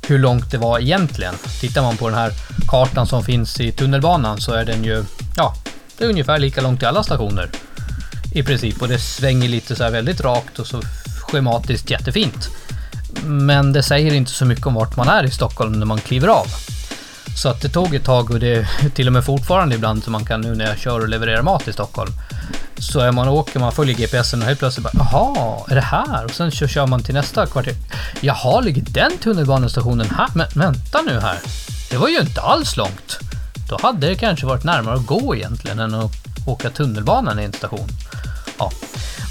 hur 0.07 0.19
långt 0.19 0.51
det 0.51 0.57
var 0.57 0.79
egentligen. 0.79 1.35
Tittar 1.61 1.81
man 1.81 1.97
på 1.97 2.09
den 2.09 2.17
här 2.17 2.31
kartan 2.67 3.07
som 3.07 3.23
finns 3.23 3.59
i 3.59 3.71
tunnelbanan 3.71 4.41
så 4.41 4.53
är 4.53 4.65
den 4.65 4.83
ju, 4.83 5.03
ja, 5.37 5.55
det 5.97 6.03
är 6.03 6.09
ungefär 6.09 6.39
lika 6.39 6.61
långt 6.61 6.79
till 6.79 6.87
alla 6.87 7.03
stationer. 7.03 7.49
I 8.33 8.43
princip, 8.43 8.81
och 8.81 8.87
det 8.87 8.99
svänger 8.99 9.49
lite 9.49 9.75
så 9.75 9.83
här 9.83 9.91
väldigt 9.91 10.21
rakt 10.21 10.59
och 10.59 10.67
så 10.67 10.81
schematiskt 11.21 11.89
jättefint. 11.89 12.49
Men 13.25 13.73
det 13.73 13.83
säger 13.83 14.13
inte 14.13 14.31
så 14.31 14.45
mycket 14.45 14.65
om 14.65 14.73
vart 14.73 14.95
man 14.95 15.07
är 15.07 15.23
i 15.23 15.31
Stockholm 15.31 15.71
när 15.71 15.85
man 15.85 15.99
kliver 15.99 16.27
av. 16.27 16.47
Så 17.35 17.49
att 17.49 17.61
det 17.61 17.69
tog 17.69 17.95
ett 17.95 18.05
tag 18.05 18.31
och 18.31 18.39
det 18.39 18.55
är 18.55 18.89
till 18.89 19.07
och 19.07 19.13
med 19.13 19.25
fortfarande 19.25 19.75
ibland 19.75 20.03
som 20.03 20.11
man 20.11 20.25
kan 20.25 20.41
nu 20.41 20.55
när 20.55 20.65
jag 20.65 20.77
kör 20.77 20.99
och 20.99 21.09
levererar 21.09 21.41
mat 21.41 21.67
i 21.67 21.73
Stockholm. 21.73 22.11
Så 22.77 22.99
är 22.99 23.11
man 23.11 23.27
och 23.27 23.37
åker, 23.37 23.59
man 23.59 23.71
följer 23.71 23.95
GPSen 23.95 24.41
och 24.41 24.47
helt 24.47 24.59
plötsligt 24.59 24.83
bara 24.83 25.07
jaha, 25.11 25.59
är 25.69 25.75
det 25.75 25.81
här? 25.81 26.25
Och 26.25 26.31
sen 26.31 26.51
så 26.51 26.67
kör 26.67 26.87
man 26.87 27.03
till 27.03 27.13
nästa 27.13 27.45
kvarter. 27.45 27.73
Jaha, 28.21 28.61
ligger 28.61 28.81
den 28.81 29.17
tunnelbanestationen 29.17 30.09
här? 30.17 30.27
Men 30.35 30.47
vänta 30.53 31.01
nu 31.01 31.19
här. 31.19 31.39
Det 31.89 31.97
var 31.97 32.07
ju 32.07 32.19
inte 32.19 32.41
alls 32.41 32.77
långt. 32.77 33.19
Då 33.69 33.79
hade 33.81 34.07
det 34.07 34.15
kanske 34.15 34.45
varit 34.45 34.63
närmare 34.63 34.95
att 34.95 35.05
gå 35.05 35.35
egentligen 35.35 35.79
än 35.79 35.93
att 35.93 36.11
åka 36.47 36.69
tunnelbanan 36.69 37.39
i 37.39 37.43
en 37.43 37.53
station. 37.53 37.87
Ja, 38.59 38.71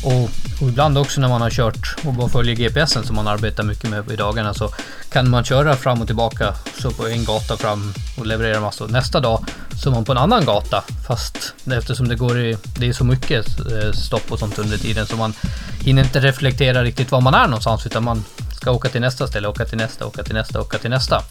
och, 0.04 0.22
och, 0.60 0.68
ibland 0.68 0.98
också 0.98 1.20
när 1.20 1.28
man 1.28 1.40
har 1.40 1.50
kört 1.50 1.96
och 2.06 2.14
bara 2.14 2.28
följer 2.28 2.54
GPSen 2.54 3.04
som 3.04 3.16
man 3.16 3.28
arbetar 3.28 3.62
mycket 3.62 3.90
med 3.90 4.10
i 4.10 4.16
dagarna 4.16 4.54
så 4.54 4.70
kan 5.12 5.30
man 5.30 5.44
köra 5.44 5.76
fram 5.76 6.00
och 6.00 6.06
tillbaka 6.06 6.54
så 6.80 6.90
på 6.90 7.08
en 7.08 7.24
gata 7.24 7.56
fram 7.56 7.94
och 8.18 8.26
leverera 8.26 8.60
massor. 8.60 8.88
Nästa 8.88 9.20
dag 9.20 9.44
så 9.82 9.90
är 9.90 9.94
man 9.94 10.04
på 10.04 10.12
en 10.12 10.18
annan 10.18 10.44
gata 10.44 10.84
fast 11.06 11.54
eftersom 11.72 12.08
det 12.08 12.16
går 12.16 12.40
i, 12.40 12.56
det 12.78 12.88
är 12.88 12.92
så 12.92 13.04
mycket 13.04 13.46
eh, 13.60 13.92
stopp 13.92 14.32
och 14.32 14.38
sånt 14.38 14.58
under 14.58 14.78
tiden 14.78 15.06
så 15.06 15.16
man 15.16 15.34
hinner 15.80 16.04
inte 16.04 16.20
reflektera 16.20 16.82
riktigt 16.82 17.10
var 17.10 17.20
man 17.20 17.34
är 17.34 17.46
någonstans 17.46 17.86
utan 17.86 18.04
man 18.04 18.24
ska 18.62 18.70
åka 18.70 18.88
till 18.88 19.00
nästa 19.00 19.26
ställe, 19.26 19.48
åka 19.48 19.64
till 19.64 19.78
nästa, 19.78 20.06
åka 20.06 20.22
till 20.22 20.34
nästa, 20.34 20.60
åka 20.60 20.78
till 20.78 20.90
nästa. 20.90 21.22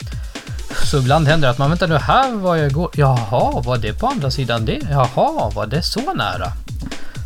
Så 0.84 0.98
ibland 0.98 1.28
händer 1.28 1.48
det 1.48 1.52
att 1.52 1.58
man 1.58 1.70
väntar 1.70 1.88
nu 1.88 1.98
här 1.98 2.36
var 2.36 2.56
jag 2.56 2.68
igår. 2.68 2.92
Jaha, 2.94 3.62
var 3.62 3.78
det 3.78 3.94
på 3.94 4.08
andra 4.08 4.32
sidan 4.32 4.66
det? 4.66 4.80
Jaha, 4.90 5.52
var 5.56 5.68
det 5.68 5.82
så 5.82 6.14
nära? 6.14 6.54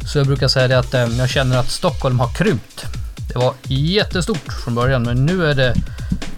Så 0.06 0.18
jag 0.18 0.28
brukar 0.28 0.48
säga 0.48 0.68
det 0.68 0.80
att 0.80 0.94
eh, 0.94 1.02
jag 1.02 1.30
känner 1.30 1.58
att 1.58 1.72
Stockholm 1.72 2.20
har 2.20 2.34
krympt. 2.34 2.86
Det 3.28 3.40
var 3.40 3.54
jättestort 3.64 4.54
från 4.64 4.76
början 4.76 5.04
men 5.04 5.26
nu 5.26 5.46
är 5.46 5.56
det... 5.56 5.76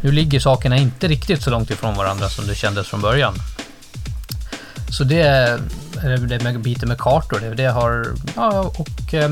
Nu 0.02 0.12
ligger 0.12 0.40
sakerna 0.40 0.78
inte 0.78 1.08
riktigt 1.08 1.42
så 1.42 1.50
långt 1.50 1.72
ifrån 1.72 1.96
varandra 1.96 2.30
som 2.30 2.48
det 2.48 2.56
kändes 2.56 2.88
från 2.88 3.02
början. 3.02 3.34
Så 4.90 5.04
det 5.04 5.22
är 5.22 5.60
det 6.28 6.44
med 6.44 6.60
biten 6.60 6.90
med 6.90 6.98
kartor. 6.98 7.54
Det, 7.56 7.66
har... 7.66 8.08
Ja, 8.36 8.72
och 8.76 9.14
eh, 9.14 9.32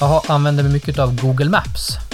jag 0.00 0.22
använder 0.28 0.62
mig 0.62 0.72
mycket 0.72 0.98
av 0.98 1.20
Google 1.20 1.50
Maps. 1.50 2.05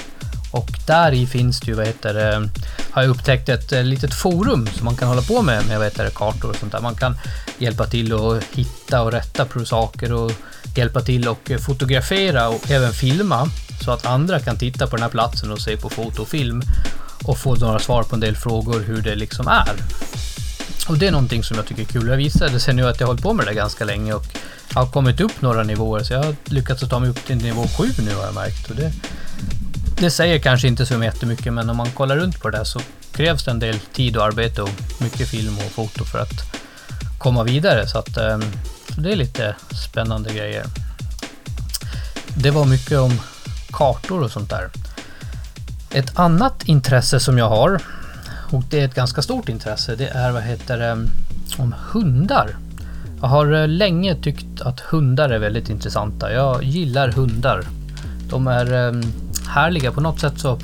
Och 0.52 0.70
där 0.86 1.12
i 1.12 1.26
finns 1.26 1.60
det 1.60 1.66
ju, 1.66 1.74
vad 1.74 1.86
heter 1.86 2.14
det, 2.14 2.48
har 2.90 3.02
jag 3.02 3.10
upptäckt 3.10 3.48
ett 3.48 3.72
eh, 3.72 3.84
litet 3.84 4.14
forum 4.14 4.66
som 4.66 4.84
man 4.84 4.96
kan 4.96 5.08
hålla 5.08 5.22
på 5.22 5.42
med, 5.42 5.66
med 5.66 5.78
vad 5.78 5.86
heter 5.86 6.04
det, 6.04 6.10
kartor 6.14 6.50
och 6.50 6.56
sånt 6.56 6.72
där. 6.72 6.80
Man 6.80 6.94
kan 6.94 7.16
hjälpa 7.58 7.86
till 7.86 8.12
att 8.12 8.44
hitta 8.52 9.02
och 9.02 9.12
rätta 9.12 9.44
på 9.44 9.64
saker 9.64 10.12
och 10.12 10.32
hjälpa 10.76 11.00
till 11.00 11.28
och 11.28 11.50
eh, 11.50 11.58
fotografera 11.58 12.48
och 12.48 12.70
även 12.70 12.92
filma 12.92 13.50
så 13.84 13.90
att 13.90 14.06
andra 14.06 14.40
kan 14.40 14.58
titta 14.58 14.86
på 14.86 14.96
den 14.96 15.02
här 15.02 15.10
platsen 15.10 15.52
och 15.52 15.60
se 15.60 15.76
på 15.76 15.90
foto 15.90 16.22
och 16.22 16.28
film 16.28 16.62
och 17.24 17.38
få 17.38 17.54
några 17.54 17.78
svar 17.78 18.02
på 18.02 18.14
en 18.14 18.20
del 18.20 18.36
frågor 18.36 18.80
hur 18.80 19.02
det 19.02 19.14
liksom 19.14 19.48
är. 19.48 19.74
Och 20.88 20.98
det 20.98 21.06
är 21.06 21.10
någonting 21.12 21.44
som 21.44 21.56
jag 21.56 21.66
tycker 21.66 21.82
är 21.82 21.86
kul. 21.86 22.08
Jag 22.08 22.16
visade 22.16 22.60
sen 22.60 22.76
nu 22.76 22.88
att 22.88 23.00
jag 23.00 23.06
har 23.06 23.12
hållit 23.12 23.22
på 23.22 23.32
med 23.32 23.46
det 23.46 23.54
ganska 23.54 23.84
länge 23.84 24.14
och 24.14 24.26
har 24.74 24.86
kommit 24.86 25.20
upp 25.20 25.42
några 25.42 25.62
nivåer 25.62 26.02
så 26.02 26.12
jag 26.12 26.22
har 26.22 26.36
lyckats 26.44 26.88
ta 26.88 26.98
mig 26.98 27.10
upp 27.10 27.26
till 27.26 27.36
nivå 27.36 27.66
7 27.78 27.84
nu 27.98 28.14
har 28.14 28.24
jag 28.24 28.34
märkt. 28.34 28.70
Och 28.70 28.76
det, 28.76 28.92
det 30.02 30.10
säger 30.10 30.38
kanske 30.38 30.68
inte 30.68 30.86
så 30.86 31.04
jättemycket 31.04 31.52
men 31.52 31.70
om 31.70 31.76
man 31.76 31.90
kollar 31.90 32.16
runt 32.16 32.40
på 32.40 32.50
det 32.50 32.64
så 32.64 32.80
krävs 33.12 33.44
det 33.44 33.50
en 33.50 33.58
del 33.58 33.78
tid 33.78 34.16
och 34.16 34.24
arbete 34.24 34.62
och 34.62 34.70
mycket 35.00 35.28
film 35.28 35.58
och 35.58 35.72
foto 35.72 36.04
för 36.04 36.18
att 36.18 36.56
komma 37.18 37.42
vidare. 37.42 37.86
Så 37.86 37.98
att 37.98 38.16
ehm, 38.16 38.42
så 38.94 39.00
det 39.00 39.12
är 39.12 39.16
lite 39.16 39.54
spännande 39.88 40.34
grejer. 40.34 40.64
Det 42.36 42.50
var 42.50 42.64
mycket 42.64 42.98
om 42.98 43.20
kartor 43.72 44.22
och 44.22 44.30
sånt 44.30 44.50
där. 44.50 44.70
Ett 45.90 46.18
annat 46.18 46.62
intresse 46.64 47.20
som 47.20 47.38
jag 47.38 47.48
har, 47.48 47.82
och 48.50 48.62
det 48.70 48.80
är 48.80 48.84
ett 48.84 48.94
ganska 48.94 49.22
stort 49.22 49.48
intresse, 49.48 49.96
det 49.96 50.08
är 50.08 50.32
vad 50.32 50.42
heter 50.42 50.78
det, 50.78 51.08
om 51.58 51.74
hundar. 51.92 52.56
Jag 53.20 53.28
har 53.28 53.52
eh, 53.52 53.68
länge 53.68 54.14
tyckt 54.14 54.60
att 54.60 54.80
hundar 54.80 55.30
är 55.30 55.38
väldigt 55.38 55.68
intressanta. 55.68 56.32
Jag 56.32 56.64
gillar 56.64 57.08
hundar. 57.08 57.64
De 58.30 58.46
är 58.46 58.72
ehm, 58.72 59.02
härliga 59.48 59.92
på 59.92 60.00
något 60.00 60.20
sätt 60.20 60.40
så. 60.40 60.58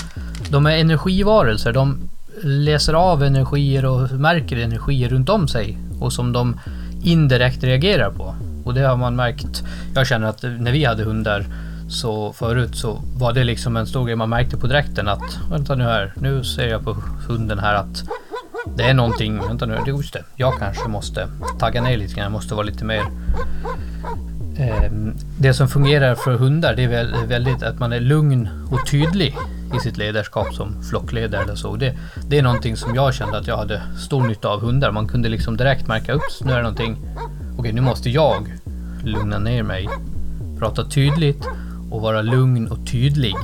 De 0.51 0.67
är 0.67 0.77
energivarelser. 0.77 1.73
De 1.73 2.09
läser 2.43 2.93
av 2.95 3.23
energier 3.23 3.85
och 3.85 4.11
märker 4.11 4.57
energier 4.57 5.09
runt 5.09 5.29
om 5.29 5.49
sig 5.49 5.79
och 6.01 6.13
som 6.13 6.33
de 6.33 6.61
indirekt 7.03 7.65
reagerar 7.65 8.11
på. 8.11 8.35
Och 8.65 8.75
det 8.75 8.81
har 8.81 8.97
man 8.97 9.17
märkt. 9.17 9.63
Jag 9.95 10.07
känner 10.07 10.27
att 10.27 10.43
när 10.43 10.73
vi 10.73 10.85
hade 10.85 11.05
hundar 11.05 11.47
så 11.89 12.33
förut 12.33 12.77
så 12.77 13.03
var 13.17 13.33
det 13.33 13.45
liksom 13.45 13.77
en 13.77 13.87
stor 13.87 14.07
grej 14.07 14.17
man 14.17 14.29
märkte 14.29 14.57
på 14.57 14.67
dräkten 14.67 15.09
att 15.09 15.39
vänta 15.51 15.75
nu 15.75 15.85
här, 15.85 16.13
nu 16.17 16.45
ser 16.45 16.69
jag 16.69 16.85
på 16.85 16.97
hunden 17.29 17.59
här 17.59 17.75
att 17.75 18.03
det 18.77 18.83
är 18.83 18.95
någonting, 18.95 19.41
vänta 19.49 19.67
nu, 19.67 19.79
just 19.87 20.13
det, 20.13 20.25
jag 20.37 20.59
kanske 20.59 20.89
måste 20.89 21.29
tagga 21.59 21.83
ner 21.83 21.97
lite 21.97 22.15
grann, 22.15 22.23
jag 22.23 22.33
måste 22.33 22.55
vara 22.55 22.67
lite 22.67 22.85
mer 22.85 23.03
Ehm, 24.59 25.15
det 25.39 25.55
som 25.55 25.69
fungerar 25.69 26.15
för 26.15 26.35
hundar 26.35 26.75
det 26.75 26.85
är 26.85 27.27
väldigt 27.27 27.63
att 27.63 27.79
man 27.79 27.93
är 27.93 28.01
lugn 28.01 28.49
och 28.71 28.87
tydlig 28.91 29.37
i 29.77 29.81
sitt 29.81 29.97
ledarskap 29.97 30.55
som 30.55 30.83
flockledare 30.83 31.43
eller 31.43 31.55
så. 31.55 31.77
Det, 31.77 31.95
det 32.29 32.39
är 32.39 32.43
någonting 32.43 32.77
som 32.77 32.95
jag 32.95 33.15
kände 33.15 33.39
att 33.39 33.47
jag 33.47 33.57
hade 33.57 33.83
stor 33.99 34.23
nytta 34.23 34.49
av 34.49 34.61
hundar. 34.61 34.91
Man 34.91 35.09
kunde 35.09 35.29
liksom 35.29 35.57
direkt 35.57 35.87
märka 35.87 36.13
upp, 36.13 36.23
nu 36.41 36.53
är 36.53 36.57
det 36.57 36.63
någonting, 36.63 36.97
okej 37.59 37.73
nu 37.73 37.81
måste 37.81 38.11
jag 38.11 38.53
lugna 39.05 39.39
ner 39.39 39.63
mig, 39.63 39.89
prata 40.59 40.85
tydligt 40.85 41.47
och 41.91 42.01
vara 42.01 42.23
lugn 42.23 42.69
och 42.69 42.87
tydlig 42.87 43.37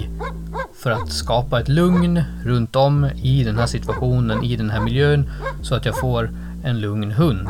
för 0.82 0.90
att 0.90 1.12
skapa 1.12 1.60
ett 1.60 1.68
lugn 1.68 2.22
runt 2.44 2.76
om 2.76 3.10
i 3.22 3.44
den 3.44 3.58
här 3.58 3.66
situationen, 3.66 4.44
i 4.44 4.56
den 4.56 4.70
här 4.70 4.80
miljön 4.80 5.30
så 5.62 5.74
att 5.74 5.84
jag 5.84 5.98
får 5.98 6.30
en 6.64 6.80
lugn 6.80 7.10
hund. 7.10 7.48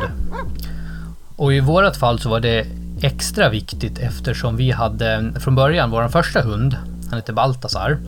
Och 1.37 1.55
i 1.55 1.61
vårat 1.61 1.97
fall 1.97 2.19
så 2.19 2.29
var 2.29 2.41
det 2.41 2.67
extra 3.05 3.49
viktigt 3.49 3.99
eftersom 3.99 4.57
vi 4.57 4.71
hade 4.71 5.33
från 5.41 5.55
början 5.55 5.91
vår 5.91 6.09
första 6.09 6.43
hund, 6.43 6.77
han 7.11 7.19
hette 7.19 7.33
Baltasar 7.33 7.99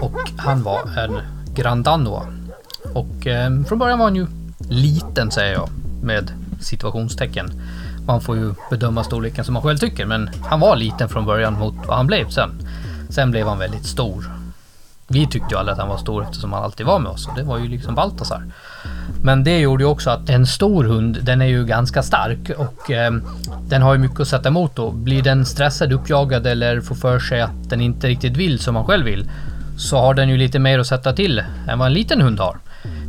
och 0.00 0.30
han 0.36 0.62
var 0.62 0.80
en 0.98 1.18
Grand 1.54 1.84
Danois. 1.84 2.26
Och 2.94 3.26
eh, 3.26 3.62
från 3.64 3.78
början 3.78 3.98
var 3.98 4.06
han 4.06 4.16
ju 4.16 4.26
liten 4.68 5.30
säger 5.30 5.52
jag 5.52 5.68
med 6.02 6.30
situationstecken. 6.60 7.50
Man 8.06 8.20
får 8.20 8.36
ju 8.36 8.54
bedöma 8.70 9.04
storleken 9.04 9.44
som 9.44 9.54
man 9.54 9.62
själv 9.62 9.78
tycker 9.78 10.06
men 10.06 10.30
han 10.44 10.60
var 10.60 10.76
liten 10.76 11.08
från 11.08 11.24
början 11.24 11.58
mot 11.58 11.74
vad 11.86 11.96
han 11.96 12.06
blev 12.06 12.28
sen. 12.28 12.50
Sen 13.10 13.30
blev 13.30 13.46
han 13.46 13.58
väldigt 13.58 13.86
stor. 13.86 14.24
Vi 15.08 15.26
tyckte 15.26 15.54
ju 15.54 15.58
aldrig 15.58 15.72
att 15.72 15.80
han 15.80 15.88
var 15.88 15.98
stor 15.98 16.22
eftersom 16.22 16.52
han 16.52 16.62
alltid 16.62 16.86
var 16.86 16.98
med 16.98 17.12
oss 17.12 17.28
och 17.28 17.34
det 17.34 17.42
var 17.42 17.58
ju 17.58 17.68
liksom 17.68 17.94
Baltasar. 17.94 18.42
Men 19.24 19.44
det 19.44 19.58
gjorde 19.58 19.84
ju 19.84 19.90
också 19.90 20.10
att 20.10 20.28
en 20.28 20.46
stor 20.46 20.84
hund, 20.84 21.18
den 21.22 21.42
är 21.42 21.46
ju 21.46 21.64
ganska 21.64 22.02
stark 22.02 22.50
och 22.56 22.90
eh, 22.90 23.12
den 23.68 23.82
har 23.82 23.92
ju 23.92 23.98
mycket 23.98 24.20
att 24.20 24.28
sätta 24.28 24.48
emot 24.48 24.76
då. 24.76 24.90
Blir 24.90 25.22
den 25.22 25.46
stressad, 25.46 25.92
uppjagad 25.92 26.46
eller 26.46 26.80
får 26.80 26.94
för 26.94 27.18
sig 27.18 27.40
att 27.40 27.70
den 27.70 27.80
inte 27.80 28.08
riktigt 28.08 28.36
vill 28.36 28.58
som 28.58 28.74
man 28.74 28.84
själv 28.84 29.04
vill 29.04 29.30
så 29.76 29.98
har 29.98 30.14
den 30.14 30.28
ju 30.28 30.36
lite 30.36 30.58
mer 30.58 30.78
att 30.78 30.86
sätta 30.86 31.12
till 31.12 31.42
än 31.68 31.78
vad 31.78 31.86
en 31.86 31.92
liten 31.92 32.20
hund 32.20 32.40
har. 32.40 32.56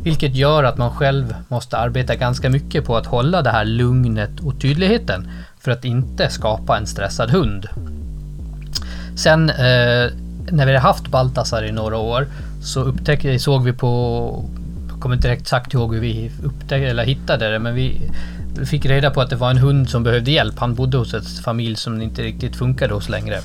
Vilket 0.02 0.34
gör 0.34 0.64
att 0.64 0.78
man 0.78 0.90
själv 0.90 1.34
måste 1.48 1.78
arbeta 1.78 2.14
ganska 2.14 2.50
mycket 2.50 2.84
på 2.84 2.96
att 2.96 3.06
hålla 3.06 3.42
det 3.42 3.50
här 3.50 3.64
lugnet 3.64 4.40
och 4.40 4.60
tydligheten 4.60 5.30
för 5.60 5.70
att 5.70 5.84
inte 5.84 6.30
skapa 6.30 6.78
en 6.78 6.86
stressad 6.86 7.30
hund. 7.30 7.66
Sen 9.16 9.50
eh, 9.50 10.10
när 10.50 10.66
vi 10.66 10.72
hade 10.72 10.78
haft 10.78 11.08
Baltasar 11.08 11.64
i 11.64 11.72
några 11.72 11.96
år 11.96 12.26
så 12.62 12.80
upptäckte, 12.80 13.38
såg 13.38 13.64
vi 13.64 13.72
på, 13.72 14.44
kommer 15.04 15.16
inte 15.16 15.28
direkt 15.28 15.48
sagt 15.48 15.74
ihåg 15.74 15.94
hur 15.94 16.00
vi 16.00 16.30
upptäckte 16.44 16.76
eller 16.76 17.04
hittade 17.04 17.50
det, 17.50 17.58
men 17.58 17.74
vi 17.74 18.10
fick 18.66 18.86
reda 18.86 19.10
på 19.10 19.20
att 19.20 19.30
det 19.30 19.36
var 19.36 19.50
en 19.50 19.58
hund 19.58 19.90
som 19.90 20.02
behövde 20.02 20.30
hjälp. 20.30 20.58
Han 20.58 20.74
bodde 20.74 20.96
hos 20.96 21.14
ett 21.14 21.38
familj 21.44 21.76
som 21.76 22.02
inte 22.02 22.22
riktigt 22.22 22.56
funkade 22.56 22.94
hos 22.94 23.08
längre. 23.08 23.40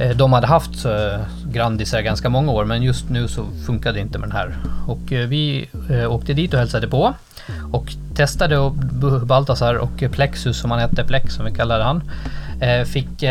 Eh, 0.00 0.16
de 0.16 0.32
hade 0.32 0.46
haft 0.46 0.84
eh, 0.84 1.20
Grandisar 1.52 2.00
ganska 2.00 2.28
många 2.28 2.52
år 2.52 2.64
men 2.64 2.82
just 2.82 3.10
nu 3.10 3.28
så 3.28 3.46
funkade 3.66 3.98
det 3.98 4.00
inte 4.00 4.18
med 4.18 4.28
den 4.28 4.36
här. 4.36 4.56
Och 4.86 5.12
eh, 5.12 5.28
vi 5.28 5.68
åkte 6.08 6.32
dit 6.32 6.54
och 6.54 6.60
hälsade 6.60 6.88
på 6.88 7.14
och 7.72 7.92
testade 8.14 8.72
Baltasar 9.22 9.74
och 9.74 10.04
Plexus 10.12 10.60
som 10.60 10.70
han 10.70 10.80
hette, 10.80 11.04
Plex 11.04 11.34
som 11.34 11.44
vi 11.44 11.52
kallade 11.52 11.84
han. 11.84 12.02
Fick 12.86 13.22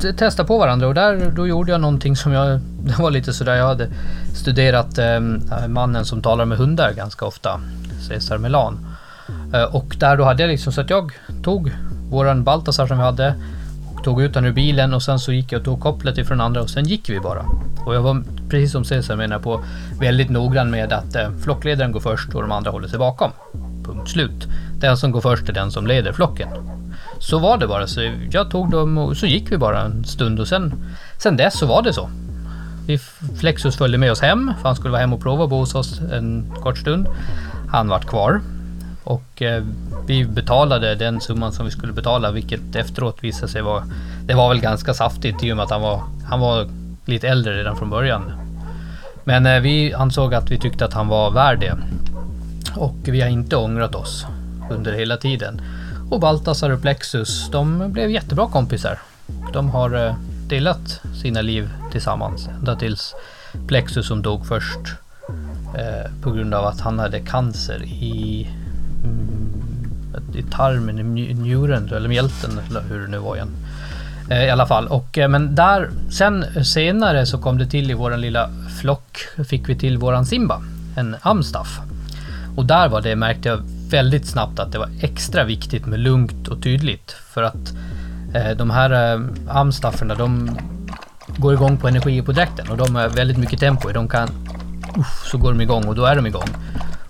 testa 0.00 0.44
på 0.44 0.58
varandra 0.58 0.86
och 0.86 0.94
där 0.94 1.32
då 1.36 1.46
gjorde 1.46 1.72
jag 1.72 1.80
någonting 1.80 2.16
som 2.16 2.32
jag, 2.32 2.60
det 2.84 2.98
var 2.98 3.10
lite 3.10 3.32
sådär 3.32 3.54
jag 3.54 3.66
hade 3.66 3.88
studerat 4.34 4.98
eh, 4.98 5.20
mannen 5.68 6.04
som 6.04 6.22
talar 6.22 6.44
med 6.44 6.58
hundar 6.58 6.92
ganska 6.92 7.24
ofta, 7.24 7.60
Cesar 8.08 8.38
Melan. 8.38 8.96
Eh, 9.54 9.62
och 9.62 9.96
där 9.98 10.16
då 10.16 10.24
hade 10.24 10.42
jag 10.42 10.48
liksom 10.50 10.72
så 10.72 10.80
att 10.80 10.90
jag 10.90 11.12
tog 11.42 11.72
våran 12.10 12.44
Baltasar 12.44 12.86
som 12.86 12.98
vi 12.98 13.04
hade 13.04 13.34
tog 14.06 14.22
ut 14.22 14.34
den 14.34 14.44
ur 14.44 14.52
bilen 14.52 14.94
och 14.94 15.02
sen 15.02 15.18
så 15.18 15.32
gick 15.32 15.52
jag 15.52 15.58
och 15.58 15.64
tog 15.64 15.80
kopplet 15.80 16.18
ifrån 16.18 16.40
andra 16.40 16.62
och 16.62 16.70
sen 16.70 16.84
gick 16.84 17.10
vi 17.10 17.20
bara. 17.20 17.44
Och 17.86 17.94
jag 17.94 18.02
var 18.02 18.22
precis 18.48 18.72
som 18.72 18.84
Cesar 18.84 19.16
menar 19.16 19.38
på 19.38 19.64
väldigt 20.00 20.30
noggrann 20.30 20.70
med 20.70 20.92
att 20.92 21.14
eh, 21.14 21.30
flockledaren 21.42 21.92
går 21.92 22.00
först 22.00 22.34
och 22.34 22.42
de 22.42 22.52
andra 22.52 22.70
håller 22.70 22.88
sig 22.88 22.98
bakom. 22.98 23.30
Punkt 23.84 24.10
slut. 24.10 24.48
Den 24.80 24.96
som 24.96 25.10
går 25.10 25.20
först 25.20 25.48
är 25.48 25.52
den 25.52 25.70
som 25.70 25.86
leder 25.86 26.12
flocken. 26.12 26.75
Så 27.18 27.38
var 27.38 27.58
det 27.58 27.66
bara. 27.66 27.86
Så 27.86 28.12
jag 28.30 28.50
tog 28.50 28.70
dem 28.70 28.98
och 28.98 29.16
så 29.16 29.26
gick 29.26 29.52
vi 29.52 29.58
bara 29.58 29.80
en 29.80 30.04
stund 30.04 30.40
och 30.40 30.48
sen, 30.48 30.74
sen 31.18 31.36
dess 31.36 31.58
så 31.58 31.66
var 31.66 31.82
det 31.82 31.92
så. 31.92 32.10
Vi, 32.86 32.98
Flexus 33.40 33.76
följde 33.76 33.98
med 33.98 34.12
oss 34.12 34.20
hem 34.20 34.52
för 34.60 34.68
han 34.68 34.76
skulle 34.76 34.92
vara 34.92 35.00
hemma 35.00 35.16
och 35.16 35.22
prova 35.22 35.42
och 35.42 35.50
bo 35.50 35.56
hos 35.58 35.74
oss 35.74 36.00
en 36.12 36.52
kort 36.62 36.78
stund. 36.78 37.06
Han 37.72 37.88
vart 37.88 38.06
kvar 38.06 38.40
och 39.06 39.42
eh, 39.42 39.64
vi 40.06 40.24
betalade 40.24 40.94
den 40.94 41.20
summan 41.20 41.52
som 41.52 41.64
vi 41.64 41.70
skulle 41.70 41.92
betala, 41.92 42.30
vilket 42.30 42.76
efteråt 42.76 43.24
visade 43.24 43.52
sig 43.52 43.62
vara... 43.62 43.84
Det 44.26 44.34
var 44.34 44.48
väl 44.48 44.60
ganska 44.60 44.94
saftigt 44.94 45.44
i 45.44 45.52
och 45.52 45.56
med 45.56 45.64
att 45.64 45.70
han 45.70 45.80
var, 45.80 46.02
han 46.28 46.40
var 46.40 46.68
lite 47.04 47.28
äldre 47.28 47.58
redan 47.58 47.76
från 47.76 47.90
början. 47.90 48.32
Men 49.24 49.46
eh, 49.46 49.60
vi 49.60 49.94
ansåg 49.94 50.34
att 50.34 50.50
vi 50.50 50.58
tyckte 50.58 50.84
att 50.84 50.92
han 50.92 51.08
var 51.08 51.30
värd 51.30 51.60
det. 51.60 51.76
Och 52.76 52.96
vi 53.04 53.20
har 53.20 53.28
inte 53.28 53.56
ångrat 53.56 53.94
oss 53.94 54.26
under 54.70 54.92
hela 54.92 55.16
tiden. 55.16 55.60
Och 56.10 56.20
Baltasar 56.20 56.70
och 56.70 56.82
Plexus, 56.82 57.48
de 57.50 57.92
blev 57.92 58.10
jättebra 58.10 58.48
kompisar. 58.48 58.98
De 59.52 59.70
har 59.70 60.06
eh, 60.06 60.14
delat 60.48 61.00
sina 61.22 61.42
liv 61.42 61.70
tillsammans 61.92 62.48
ända 62.48 62.76
tills 62.76 63.14
Plexus 63.66 64.06
som 64.06 64.22
dog 64.22 64.46
först 64.46 64.78
eh, 65.78 66.10
på 66.22 66.30
grund 66.30 66.54
av 66.54 66.64
att 66.64 66.80
han 66.80 66.98
hade 66.98 67.20
cancer 67.20 67.82
i 67.82 68.48
mm, 69.04 69.46
i 70.34 70.42
tarmen, 70.42 71.18
i 71.18 71.34
njuren 71.34 71.88
eller 71.92 72.08
mjälten 72.08 72.60
eller 72.70 72.80
hur 72.80 73.00
det 73.00 73.08
nu 73.08 73.18
var 73.18 73.36
igen. 73.36 73.56
Eh, 74.30 74.44
I 74.44 74.50
alla 74.50 74.66
fall. 74.66 74.86
Och, 74.88 75.18
eh, 75.18 75.28
men 75.28 75.54
där, 75.54 75.90
sen 76.10 76.64
senare 76.64 77.26
så 77.26 77.38
kom 77.38 77.58
det 77.58 77.66
till 77.66 77.90
i 77.90 77.94
våran 77.94 78.20
lilla 78.20 78.50
flock, 78.80 79.18
fick 79.48 79.68
vi 79.68 79.76
till 79.76 79.98
våran 79.98 80.26
Simba, 80.26 80.62
en 80.96 81.16
amstaff. 81.22 81.80
Och 82.56 82.66
där 82.66 82.88
var 82.88 83.00
det, 83.00 83.16
märkte 83.16 83.48
jag 83.48 83.62
väldigt 83.90 84.26
snabbt 84.26 84.58
att 84.58 84.72
det 84.72 84.78
var 84.78 84.90
extra 85.00 85.44
viktigt 85.44 85.86
med 85.86 86.00
lugnt 86.00 86.48
och 86.48 86.62
tydligt. 86.62 87.10
För 87.10 87.42
att 87.42 87.74
eh, 88.34 88.50
de 88.56 88.70
här 88.70 89.14
eh, 89.14 89.20
amstafferna, 89.48 90.14
de 90.14 90.58
går 91.36 91.54
igång 91.54 91.76
på 91.76 91.88
energi 91.88 92.22
på 92.22 92.32
dräkten 92.32 92.68
och 92.68 92.76
de 92.76 92.94
har 92.94 93.08
väldigt 93.08 93.38
mycket 93.38 93.60
tempo 93.60 93.90
i. 93.90 93.92
De 93.92 94.08
kan, 94.08 94.28
uff, 94.98 95.28
så 95.30 95.38
går 95.38 95.52
de 95.52 95.60
igång 95.60 95.84
och 95.88 95.94
då 95.94 96.04
är 96.04 96.16
de 96.16 96.26
igång. 96.26 96.48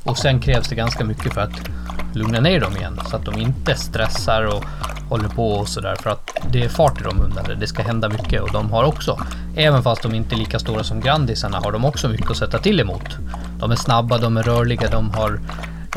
Och 0.05 0.19
sen 0.19 0.41
krävs 0.41 0.69
det 0.69 0.75
ganska 0.75 1.05
mycket 1.05 1.35
för 1.35 1.41
att 1.41 1.71
lugna 2.15 2.41
ner 2.41 2.61
dem 2.61 2.77
igen 2.77 3.01
så 3.11 3.17
att 3.17 3.25
de 3.25 3.39
inte 3.39 3.75
stressar 3.75 4.45
och 4.45 4.65
håller 5.09 5.29
på 5.29 5.53
och 5.53 5.69
sådär 5.69 5.97
för 6.03 6.11
att 6.11 6.31
det 6.51 6.65
är 6.65 6.69
fart 6.69 7.01
i 7.01 7.05
de 7.05 7.19
hundarna. 7.19 7.55
Det 7.55 7.67
ska 7.67 7.83
hända 7.83 8.09
mycket 8.09 8.43
och 8.43 8.53
de 8.53 8.71
har 8.71 8.85
också, 8.85 9.21
även 9.57 9.83
fast 9.83 10.03
de 10.03 10.15
inte 10.15 10.35
är 10.35 10.39
lika 10.39 10.59
stora 10.59 10.85
som 10.85 11.01
grandisarna, 11.01 11.59
har 11.59 11.73
de 11.73 11.85
också 11.85 12.09
mycket 12.09 12.31
att 12.31 12.37
sätta 12.37 12.59
till 12.59 12.81
emot. 12.81 13.17
De 13.59 13.71
är 13.71 13.77
snabba, 13.77 14.19
de 14.19 14.37
är 14.37 14.43
rörliga, 14.43 14.91
de 14.91 15.11
har 15.11 15.41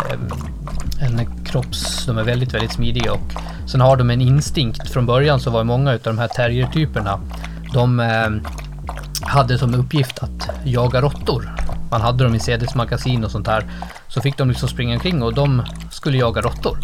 Eh, 0.10 1.06
en 1.06 1.46
kropps... 1.46 2.06
De 2.06 2.18
är 2.18 2.24
väldigt, 2.24 2.54
väldigt 2.54 2.72
smidiga 2.72 3.14
och 3.14 3.34
sen 3.66 3.82
har 3.82 3.98
de 3.98 4.10
en 4.10 4.22
instinkt. 4.22 4.90
Från 4.90 5.06
början 5.06 5.40
så 5.40 5.50
var 5.50 5.64
många 5.64 5.92
av 5.92 6.00
de 6.04 6.18
här 6.18 6.28
terriertyperna, 6.28 7.20
de 7.74 8.00
eh, 8.00 8.30
hade 9.22 9.58
som 9.58 9.74
uppgift 9.74 10.24
att 10.24 10.50
jaga 10.64 11.02
råttor. 11.02 11.56
Man 11.92 12.02
hade 12.02 12.24
dem 12.24 12.36
i 12.36 12.40
sädesmagasin 12.40 13.24
och 13.24 13.32
sånt 13.32 13.48
här. 13.48 13.64
Så 14.08 14.22
fick 14.22 14.38
de 14.38 14.50
liksom 14.50 14.70
springa 14.70 14.94
omkring 14.94 15.24
och 15.24 15.34
de 15.34 15.64
skulle 15.92 16.18
jaga 16.18 16.42
råttor. 16.42 16.80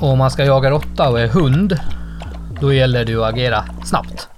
Och 0.00 0.08
om 0.08 0.18
man 0.18 0.30
ska 0.30 0.44
jaga 0.44 0.70
råtta 0.70 1.08
och 1.08 1.20
är 1.20 1.28
hund, 1.28 1.78
då 2.60 2.72
gäller 2.72 3.04
det 3.04 3.12
ju 3.12 3.24
att 3.24 3.34
agera 3.34 3.64
snabbt. 3.84 4.28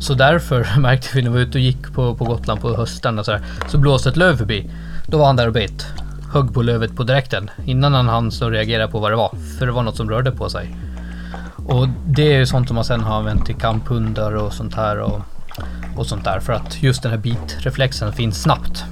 Så 0.00 0.14
därför 0.14 0.68
märkte 0.78 1.08
vi 1.12 1.22
när 1.22 1.30
vi 1.30 1.36
var 1.36 1.42
ute 1.42 1.58
och 1.58 1.62
gick 1.62 1.92
på, 1.92 2.14
på 2.14 2.24
Gotland 2.24 2.60
på 2.60 2.76
hösten 2.76 3.18
och 3.18 3.24
så, 3.24 3.32
här, 3.32 3.42
så 3.68 3.78
blåste 3.78 4.08
ett 4.08 4.16
löv 4.16 4.36
förbi. 4.36 4.70
Då 5.06 5.18
var 5.18 5.26
han 5.26 5.36
där 5.36 5.46
och 5.46 5.52
bet. 5.52 5.86
Högg 6.32 6.54
på 6.54 6.62
lövet 6.62 6.96
på 6.96 7.02
direkten 7.02 7.50
innan 7.64 7.94
han 7.94 8.08
hann 8.08 8.30
så 8.30 8.50
reagera 8.50 8.88
på 8.88 8.98
vad 8.98 9.12
det 9.12 9.16
var. 9.16 9.30
För 9.58 9.66
det 9.66 9.72
var 9.72 9.82
något 9.82 9.96
som 9.96 10.10
rörde 10.10 10.30
på 10.30 10.50
sig. 10.50 10.76
Och 11.66 11.88
det 12.06 12.32
är 12.32 12.38
ju 12.38 12.46
sånt 12.46 12.68
som 12.68 12.74
man 12.74 12.84
sen 12.84 13.00
har 13.00 13.16
använt 13.16 13.46
till 13.46 13.54
kamphundar 13.54 14.34
och 14.34 14.52
sånt 14.52 14.74
här. 14.74 15.00
Och 15.00 15.20
och 15.96 16.06
sånt 16.06 16.24
där 16.24 16.40
för 16.40 16.52
att 16.52 16.82
just 16.82 17.02
den 17.02 17.12
här 17.12 17.18
bitreflexen 17.18 18.12
finns 18.12 18.42
snabbt. 18.42 18.84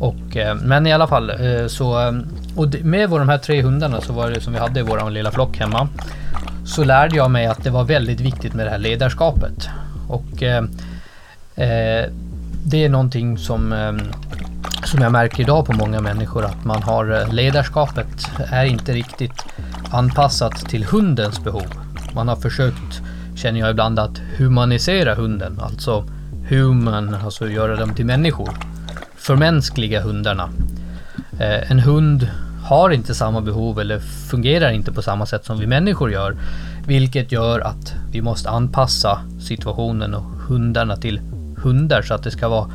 Och, 0.00 0.36
eh, 0.36 0.54
men 0.54 0.86
i 0.86 0.92
alla 0.92 1.06
fall 1.06 1.30
eh, 1.30 1.66
så 1.66 2.00
eh, 2.00 2.12
och 2.56 2.74
med 2.82 3.10
de 3.10 3.28
här 3.28 3.38
tre 3.38 3.62
hundarna 3.62 4.00
så 4.00 4.12
var 4.12 4.30
det 4.30 4.40
som 4.40 4.52
vi 4.52 4.58
hade 4.58 4.80
i 4.80 4.82
vår 4.82 5.10
lilla 5.10 5.30
flock 5.30 5.58
hemma. 5.58 5.88
Så 6.64 6.84
lärde 6.84 7.16
jag 7.16 7.30
mig 7.30 7.46
att 7.46 7.64
det 7.64 7.70
var 7.70 7.84
väldigt 7.84 8.20
viktigt 8.20 8.54
med 8.54 8.66
det 8.66 8.70
här 8.70 8.78
ledarskapet. 8.78 9.68
Och 10.08 10.42
eh, 10.42 10.64
det 12.64 12.84
är 12.84 12.88
någonting 12.88 13.38
som, 13.38 13.72
eh, 13.72 13.92
som 14.84 15.02
jag 15.02 15.12
märker 15.12 15.42
idag 15.42 15.66
på 15.66 15.72
många 15.72 16.00
människor 16.00 16.44
att 16.44 16.64
man 16.64 16.82
har 16.82 17.20
eh, 17.20 17.32
ledarskapet 17.32 18.30
är 18.50 18.64
inte 18.64 18.92
riktigt 18.92 19.44
anpassat 19.90 20.68
till 20.68 20.84
hundens 20.84 21.44
behov. 21.44 21.66
Man 22.14 22.28
har 22.28 22.36
försökt 22.36 23.02
känner 23.34 23.60
jag 23.60 23.70
ibland 23.70 23.98
att 23.98 24.18
humanisera 24.36 25.14
hunden, 25.14 25.60
alltså 25.60 26.04
human, 26.48 27.14
alltså 27.14 27.48
göra 27.48 27.76
dem 27.76 27.94
till 27.94 28.06
människor. 28.06 28.50
Förmänskliga 29.16 30.00
hundarna. 30.00 30.50
Eh, 31.40 31.70
en 31.70 31.80
hund 31.80 32.28
har 32.64 32.90
inte 32.90 33.14
samma 33.14 33.40
behov 33.40 33.80
eller 33.80 33.98
fungerar 34.30 34.70
inte 34.70 34.92
på 34.92 35.02
samma 35.02 35.26
sätt 35.26 35.44
som 35.44 35.58
vi 35.58 35.66
människor 35.66 36.12
gör. 36.12 36.36
Vilket 36.86 37.32
gör 37.32 37.60
att 37.60 37.94
vi 38.12 38.22
måste 38.22 38.50
anpassa 38.50 39.20
situationen 39.40 40.14
och 40.14 40.22
hundarna 40.22 40.96
till 40.96 41.20
hundar 41.56 42.02
så 42.02 42.14
att 42.14 42.22
det 42.22 42.30
ska 42.30 42.48
vara 42.48 42.70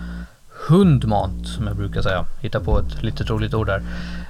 hundmat 0.68 1.32
som 1.44 1.68
jag 1.68 1.76
brukar 1.76 2.02
säga. 2.02 2.26
Hitta 2.42 2.60
på 2.60 2.80
ett 2.80 3.04
lite 3.04 3.24
roligt 3.24 3.54
ord 3.54 3.68
där. 3.68 3.84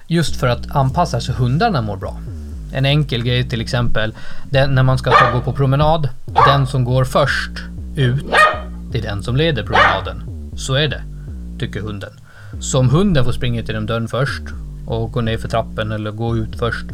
Just 0.08 0.36
för 0.36 0.48
att 0.48 0.76
anpassa 0.76 1.22
så 1.22 1.32
hundarna 1.32 1.82
mår 1.82 1.98
bra. 1.98 2.18
En 2.74 2.86
enkel 2.86 3.24
grej 3.24 3.50
till 3.50 3.62
exempel, 3.62 4.14
den, 4.50 4.76
när 4.76 4.84
man 4.84 4.98
ska 4.98 5.12
ta, 5.12 5.32
gå 5.32 5.42
på 5.42 5.54
promenad. 5.54 6.10
Den 6.48 6.68
som 6.68 6.84
går 6.84 7.06
först 7.06 7.52
ut, 7.96 8.26
det 8.92 8.98
är 8.98 9.02
den 9.02 9.24
som 9.24 9.36
leder 9.36 9.64
promenaden. 9.64 10.24
Så 10.58 10.74
är 10.74 10.88
det, 10.88 11.04
tycker 11.60 11.82
hunden. 11.82 12.10
Så 12.60 12.80
om 12.80 12.90
hunden 12.90 13.26
får 13.26 13.32
springa 13.32 13.64
till 13.64 13.76
den 13.76 13.86
dörren 13.86 14.08
först 14.08 14.44
och 14.86 15.12
gå 15.12 15.22
ner 15.22 15.38
för 15.38 15.48
trappen 15.48 15.92
eller 15.92 16.12
gå 16.12 16.38
ut 16.38 16.60
först, 16.60 16.86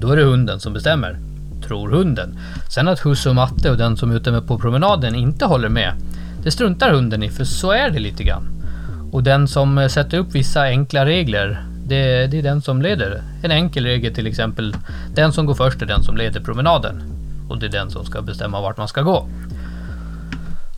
då 0.00 0.10
är 0.10 0.16
det 0.16 0.24
hunden 0.24 0.60
som 0.60 0.72
bestämmer. 0.72 1.18
Tror 1.66 1.90
hunden. 1.90 2.38
Sen 2.74 2.88
att 2.88 3.00
husse 3.00 3.28
och 3.28 3.34
matte 3.34 3.70
och 3.70 3.76
den 3.76 3.96
som 3.96 4.10
är 4.10 4.14
ute 4.14 4.32
med 4.32 4.46
på 4.46 4.58
promenaden 4.58 5.14
inte 5.14 5.44
håller 5.44 5.68
med, 5.68 5.92
det 6.42 6.50
struntar 6.50 6.90
hunden 6.90 7.22
i, 7.22 7.30
för 7.30 7.44
så 7.44 7.70
är 7.70 7.90
det 7.90 7.98
lite 7.98 8.24
grann. 8.24 8.48
Och 9.12 9.22
den 9.22 9.48
som 9.48 9.78
eh, 9.78 9.88
sätter 9.88 10.18
upp 10.18 10.34
vissa 10.34 10.62
enkla 10.62 11.06
regler, 11.06 11.64
det, 11.86 12.26
det, 12.26 12.38
är 12.38 12.42
den 12.42 12.62
som 12.62 12.82
leder. 12.82 13.22
En 13.42 13.50
enkel 13.50 13.84
regel 13.84 14.14
till 14.14 14.26
exempel. 14.26 14.76
Den 15.14 15.32
som 15.32 15.46
går 15.46 15.54
först 15.54 15.82
är 15.82 15.86
den 15.86 16.02
som 16.02 16.16
leder 16.16 16.40
promenaden. 16.40 17.02
Och 17.48 17.58
det 17.58 17.66
är 17.66 17.70
den 17.70 17.90
som 17.90 18.04
ska 18.04 18.22
bestämma 18.22 18.60
vart 18.60 18.76
man 18.76 18.88
ska 18.88 19.02
gå. 19.02 19.28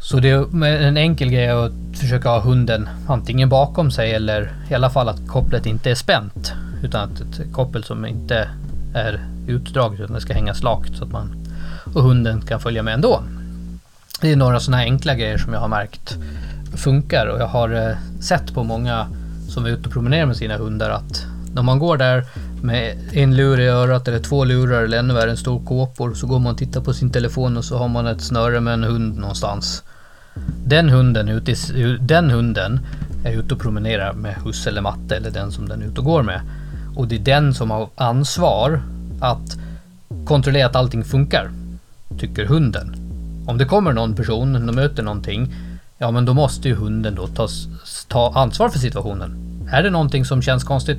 Så 0.00 0.20
det 0.20 0.30
är 0.30 0.64
en 0.64 0.96
enkel 0.96 1.30
grej 1.30 1.48
att 1.48 1.72
försöka 1.94 2.28
ha 2.28 2.40
hunden 2.40 2.88
antingen 3.08 3.48
bakom 3.48 3.90
sig 3.90 4.14
eller 4.14 4.52
i 4.70 4.74
alla 4.74 4.90
fall 4.90 5.08
att 5.08 5.28
kopplet 5.28 5.66
inte 5.66 5.90
är 5.90 5.94
spänt. 5.94 6.52
Utan 6.82 7.10
att 7.10 7.20
ett 7.20 7.52
koppel 7.52 7.84
som 7.84 8.06
inte 8.06 8.48
är 8.94 9.20
utdraget 9.46 10.00
utan 10.00 10.14
det 10.14 10.20
ska 10.20 10.34
hänga 10.34 10.54
slakt 10.54 10.96
så 10.96 11.04
att 11.04 11.10
man 11.10 11.46
och 11.94 12.02
hunden 12.02 12.40
kan 12.40 12.60
följa 12.60 12.82
med 12.82 12.94
ändå. 12.94 13.22
Det 14.20 14.32
är 14.32 14.36
några 14.36 14.60
sådana 14.60 14.82
enkla 14.82 15.14
grejer 15.14 15.38
som 15.38 15.52
jag 15.52 15.60
har 15.60 15.68
märkt 15.68 16.18
funkar 16.76 17.26
och 17.26 17.40
jag 17.40 17.46
har 17.46 17.88
eh, 17.90 17.96
sett 18.20 18.54
på 18.54 18.64
många 18.64 19.06
som 19.48 19.64
är 19.64 19.70
ute 19.70 19.86
och 19.86 19.92
promenerar 19.92 20.26
med 20.26 20.36
sina 20.36 20.56
hundar 20.56 20.90
att 20.90 21.26
när 21.54 21.62
man 21.62 21.78
går 21.78 21.96
där 21.96 22.24
med 22.62 22.96
en 23.12 23.36
lur 23.36 23.60
i 23.60 23.66
örat 23.66 24.08
eller 24.08 24.18
två 24.18 24.44
lurar 24.44 24.82
eller 24.82 24.98
ännu 24.98 25.14
värre 25.14 25.30
en 25.30 25.36
stor 25.36 25.64
kåpor 25.64 26.14
så 26.14 26.26
går 26.26 26.38
man 26.38 26.52
och 26.52 26.58
tittar 26.58 26.80
på 26.80 26.94
sin 26.94 27.10
telefon 27.10 27.56
och 27.56 27.64
så 27.64 27.78
har 27.78 27.88
man 27.88 28.06
ett 28.06 28.20
snöre 28.20 28.60
med 28.60 28.74
en 28.74 28.84
hund 28.84 29.18
någonstans. 29.18 29.82
Den 30.64 30.88
hunden, 30.88 31.28
ute 31.28 31.52
i, 31.52 31.96
den 32.00 32.30
hunden 32.30 32.80
är 33.24 33.32
ute 33.32 33.54
och 33.54 33.60
promenerar 33.60 34.12
med 34.12 34.34
husse 34.34 34.70
eller 34.70 34.80
matte 34.80 35.16
eller 35.16 35.30
den 35.30 35.52
som 35.52 35.68
den 35.68 35.82
är 35.82 35.86
ute 35.86 36.00
och 36.00 36.06
går 36.06 36.22
med. 36.22 36.40
Och 36.96 37.08
det 37.08 37.14
är 37.14 37.20
den 37.20 37.54
som 37.54 37.70
har 37.70 37.88
ansvar 37.94 38.82
att 39.20 39.58
kontrollera 40.24 40.66
att 40.66 40.76
allting 40.76 41.04
funkar, 41.04 41.50
tycker 42.18 42.46
hunden. 42.46 42.96
Om 43.46 43.58
det 43.58 43.64
kommer 43.64 43.92
någon 43.92 44.14
person 44.14 44.68
och 44.68 44.74
möter 44.74 45.02
någonting, 45.02 45.54
ja 45.98 46.10
men 46.10 46.24
då 46.24 46.34
måste 46.34 46.68
ju 46.68 46.74
hunden 46.74 47.14
då 47.14 47.26
ta, 47.26 47.48
ta 48.08 48.32
ansvar 48.34 48.68
för 48.68 48.78
situationen. 48.78 49.36
Är 49.72 49.82
det 49.82 49.90
någonting 49.90 50.24
som 50.24 50.42
känns 50.42 50.64
konstigt, 50.64 50.98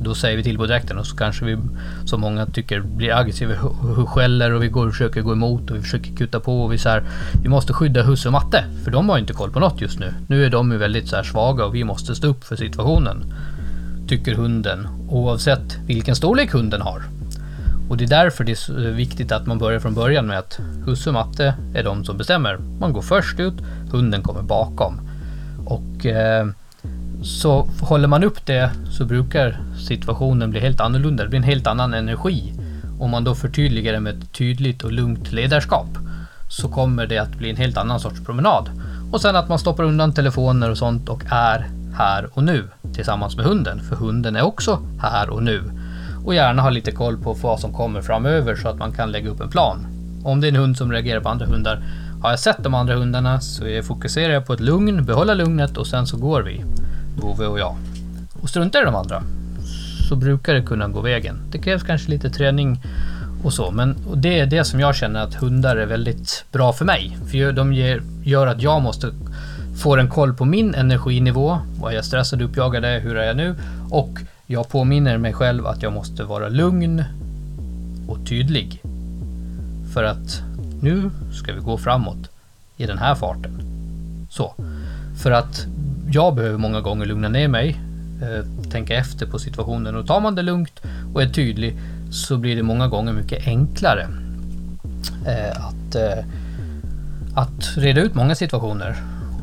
då 0.00 0.14
säger 0.14 0.36
vi 0.36 0.42
till 0.42 0.56
på 0.56 0.66
direkten 0.66 0.98
och 0.98 1.06
så 1.06 1.16
kanske 1.16 1.44
vi, 1.44 1.58
som 2.04 2.20
många 2.20 2.46
tycker, 2.46 2.80
blir 2.80 3.16
aggressiva, 3.16 3.54
och 3.62 4.08
skäller 4.08 4.52
och 4.52 4.62
vi 4.62 4.68
går 4.68 4.86
och 4.86 4.92
försöker 4.92 5.20
gå 5.22 5.32
emot 5.32 5.70
och 5.70 5.76
vi 5.76 5.82
försöker 5.82 6.16
kuta 6.16 6.40
på 6.40 6.62
och 6.62 6.72
vi 6.72 6.78
så 6.78 6.88
här, 6.88 7.02
vi 7.42 7.48
måste 7.48 7.72
skydda 7.72 8.02
husse 8.02 8.28
och 8.28 8.32
matte, 8.32 8.64
för 8.84 8.90
de 8.90 9.08
har 9.08 9.18
inte 9.18 9.32
koll 9.32 9.50
på 9.50 9.60
något 9.60 9.80
just 9.80 9.98
nu. 9.98 10.14
Nu 10.28 10.44
är 10.44 10.50
de 10.50 10.72
ju 10.72 10.78
väldigt 10.78 11.08
så 11.08 11.16
här 11.16 11.22
svaga 11.22 11.64
och 11.64 11.74
vi 11.74 11.84
måste 11.84 12.14
stå 12.14 12.28
upp 12.28 12.44
för 12.44 12.56
situationen. 12.56 13.34
Tycker 14.08 14.34
hunden, 14.34 14.88
oavsett 15.08 15.78
vilken 15.86 16.16
storlek 16.16 16.52
hunden 16.52 16.80
har. 16.80 17.02
Och 17.88 17.96
det 17.96 18.04
är 18.04 18.08
därför 18.08 18.44
det 18.44 18.52
är 18.52 18.56
så 18.56 18.72
viktigt 18.72 19.32
att 19.32 19.46
man 19.46 19.58
börjar 19.58 19.80
från 19.80 19.94
början 19.94 20.26
med 20.26 20.38
att 20.38 20.60
husse 20.86 21.10
och 21.10 21.14
matte 21.14 21.54
är 21.74 21.84
de 21.84 22.04
som 22.04 22.16
bestämmer. 22.16 22.58
Man 22.80 22.92
går 22.92 23.02
först 23.02 23.40
ut, 23.40 23.54
hunden 23.92 24.22
kommer 24.22 24.42
bakom. 24.42 25.00
Och 25.66 26.06
eh, 26.06 26.46
så 27.22 27.68
håller 27.80 28.08
man 28.08 28.24
upp 28.24 28.46
det 28.46 28.70
så 28.90 29.04
brukar 29.04 29.60
situationen 29.88 30.50
bli 30.50 30.60
helt 30.60 30.80
annorlunda. 30.80 31.22
Det 31.22 31.28
blir 31.28 31.38
en 31.38 31.44
helt 31.44 31.66
annan 31.66 31.94
energi. 31.94 32.52
Om 33.00 33.10
man 33.10 33.24
då 33.24 33.34
förtydligar 33.34 33.92
det 33.92 34.00
med 34.00 34.18
ett 34.18 34.32
tydligt 34.32 34.84
och 34.84 34.92
lugnt 34.92 35.32
ledarskap 35.32 35.88
så 36.48 36.68
kommer 36.68 37.06
det 37.06 37.18
att 37.18 37.34
bli 37.34 37.50
en 37.50 37.56
helt 37.56 37.76
annan 37.76 38.00
sorts 38.00 38.24
promenad. 38.24 38.70
Och 39.12 39.20
sen 39.20 39.36
att 39.36 39.48
man 39.48 39.58
stoppar 39.58 39.84
undan 39.84 40.12
telefoner 40.12 40.70
och 40.70 40.78
sånt 40.78 41.08
och 41.08 41.22
är 41.30 41.68
här 41.94 42.28
och 42.32 42.44
nu 42.44 42.68
tillsammans 42.94 43.36
med 43.36 43.46
hunden. 43.46 43.80
För 43.80 43.96
hunden 43.96 44.36
är 44.36 44.42
också 44.42 44.78
här 45.00 45.30
och 45.30 45.42
nu. 45.42 45.62
Och 46.26 46.34
gärna 46.34 46.62
ha 46.62 46.70
lite 46.70 46.92
koll 46.92 47.18
på 47.18 47.32
vad 47.32 47.60
som 47.60 47.72
kommer 47.72 48.02
framöver 48.02 48.56
så 48.56 48.68
att 48.68 48.78
man 48.78 48.92
kan 48.92 49.12
lägga 49.12 49.30
upp 49.30 49.40
en 49.40 49.48
plan. 49.48 49.86
Om 50.24 50.40
det 50.40 50.46
är 50.46 50.48
en 50.48 50.56
hund 50.56 50.76
som 50.76 50.92
reagerar 50.92 51.20
på 51.20 51.28
andra 51.28 51.46
hundar. 51.46 51.82
Har 52.22 52.30
jag 52.30 52.38
sett 52.38 52.56
de 52.62 52.74
andra 52.74 52.94
hundarna 52.94 53.40
så 53.40 53.82
fokuserar 53.82 54.32
jag 54.32 54.46
på 54.46 54.52
ett 54.52 54.60
lugn, 54.60 55.04
behålla 55.04 55.34
lugnet 55.34 55.76
och 55.76 55.86
sen 55.86 56.06
så 56.06 56.16
går 56.16 56.42
vi. 56.42 56.64
Vove 57.16 57.46
och 57.46 57.58
jag. 57.58 57.76
Och 58.42 58.48
struntar 58.48 58.82
i 58.82 58.84
de 58.84 58.94
andra 58.94 59.22
så 60.08 60.16
brukar 60.16 60.54
det 60.54 60.62
kunna 60.62 60.88
gå 60.88 61.00
vägen. 61.00 61.38
Det 61.50 61.58
krävs 61.58 61.82
kanske 61.82 62.10
lite 62.10 62.30
träning 62.30 62.80
och 63.44 63.52
så, 63.52 63.70
men 63.70 63.96
och 64.10 64.18
det 64.18 64.40
är 64.40 64.46
det 64.46 64.64
som 64.64 64.80
jag 64.80 64.96
känner 64.96 65.20
att 65.22 65.34
hundar 65.34 65.76
är 65.76 65.86
väldigt 65.86 66.44
bra 66.52 66.72
för 66.72 66.84
mig. 66.84 67.16
För 67.30 67.52
de 67.52 67.72
ger, 67.72 68.02
gör 68.24 68.46
att 68.46 68.62
jag 68.62 68.82
måste 68.82 69.12
få 69.82 69.96
en 69.96 70.10
koll 70.10 70.34
på 70.34 70.44
min 70.44 70.74
energinivå. 70.74 71.58
Vad 71.80 71.94
jag 71.94 72.04
stressad, 72.04 72.42
uppjagad 72.42 72.84
är, 72.84 73.00
hur 73.00 73.16
är 73.16 73.26
jag 73.26 73.36
nu? 73.36 73.54
Och 73.90 74.18
jag 74.46 74.68
påminner 74.68 75.18
mig 75.18 75.32
själv 75.32 75.66
att 75.66 75.82
jag 75.82 75.92
måste 75.92 76.24
vara 76.24 76.48
lugn 76.48 77.04
och 78.08 78.26
tydlig. 78.26 78.82
För 79.94 80.04
att 80.04 80.42
nu 80.80 81.10
ska 81.32 81.52
vi 81.52 81.60
gå 81.60 81.78
framåt 81.78 82.30
i 82.76 82.86
den 82.86 82.98
här 82.98 83.14
farten. 83.14 83.60
Så. 84.30 84.54
För 85.22 85.30
att 85.30 85.66
jag 86.10 86.34
behöver 86.34 86.58
många 86.58 86.80
gånger 86.80 87.06
lugna 87.06 87.28
ner 87.28 87.48
mig, 87.48 87.80
eh, 88.22 88.70
tänka 88.70 88.94
efter 88.94 89.26
på 89.26 89.38
situationen 89.38 89.96
och 89.96 90.06
tar 90.06 90.20
man 90.20 90.34
det 90.34 90.42
lugnt 90.42 90.80
och 91.14 91.22
är 91.22 91.28
tydlig 91.28 91.76
så 92.10 92.36
blir 92.36 92.56
det 92.56 92.62
många 92.62 92.88
gånger 92.88 93.12
mycket 93.12 93.46
enklare 93.46 94.08
eh, 95.26 95.66
att, 95.66 95.94
eh, 95.94 96.24
att 97.34 97.76
reda 97.76 98.00
ut 98.00 98.14
många 98.14 98.34
situationer 98.34 98.96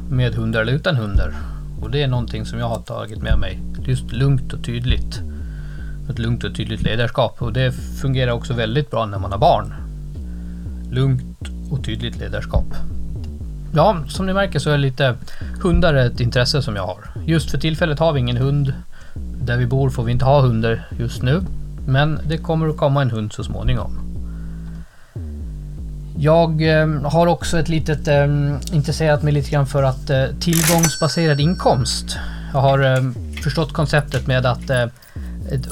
med 0.10 0.36
hundar 0.36 0.62
eller 0.62 0.74
utan 0.74 0.96
hundar. 0.96 1.34
Och 1.82 1.92
det 1.92 2.04
är 2.04 2.08
någonting 2.08 2.46
som 2.46 2.60
jag 2.60 2.70
har 2.70 2.80
tagit 2.80 3.22
med 3.22 3.40
mig. 3.40 3.60
Just 3.86 4.12
lugnt 4.12 4.54
och 4.54 4.64
tydligt. 4.64 5.22
Ett 6.10 6.20
lugnt 6.20 6.44
och 6.44 6.56
tydligt 6.56 6.82
ledarskap 6.82 7.42
och 7.42 7.54
det 7.54 7.72
fungerar 8.02 8.32
också 8.32 8.54
väldigt 8.54 8.92
bra 8.92 9.06
när 9.06 9.20
man 9.20 9.32
har 9.32 9.40
barn. 9.40 9.74
Lugnt 10.92 11.50
och 11.72 11.84
tydligt 11.86 12.20
ledarskap. 12.20 12.66
Ja, 13.76 13.98
som 14.08 14.26
ni 14.26 14.34
märker 14.34 14.60
så 14.60 14.70
är 14.70 14.78
lite 14.78 15.16
hundar 15.62 15.94
ett 15.94 16.20
intresse 16.20 16.62
som 16.62 16.76
jag 16.76 16.88
har. 16.88 16.98
Just 17.26 17.52
för 17.52 17.58
tillfället 17.58 18.00
har 18.00 18.14
vi 18.14 18.20
ingen 18.20 18.38
hund. 18.38 18.74
Där 19.42 19.58
vi 19.58 19.66
bor 19.66 19.90
får 19.90 20.04
vi 20.04 20.12
inte 20.12 20.26
ha 20.26 20.42
hundar 20.42 20.88
just 21.00 21.22
nu. 21.22 21.42
Men 21.88 22.20
det 22.28 22.38
kommer 22.38 22.68
att 22.68 22.78
komma 22.78 23.02
en 23.02 23.12
hund 23.12 23.34
så 23.34 23.44
småningom. 23.44 24.00
Jag 26.18 26.80
eh, 26.80 27.02
har 27.04 27.28
också 27.28 27.60
ett 27.60 27.70
litet 27.70 28.08
eh, 28.08 28.26
intresserat 28.72 29.24
mig 29.24 29.34
lite 29.34 29.52
grann 29.52 29.68
för 29.68 29.84
att 29.84 30.10
eh, 30.10 30.26
tillgångsbaserad 30.40 31.40
inkomst. 31.40 32.18
Jag 32.54 32.62
har 32.62 32.80
eh, 32.80 33.04
förstått 33.44 33.74
konceptet 33.74 34.28
med 34.28 34.46
att 34.46 34.70
eh, 34.70 34.86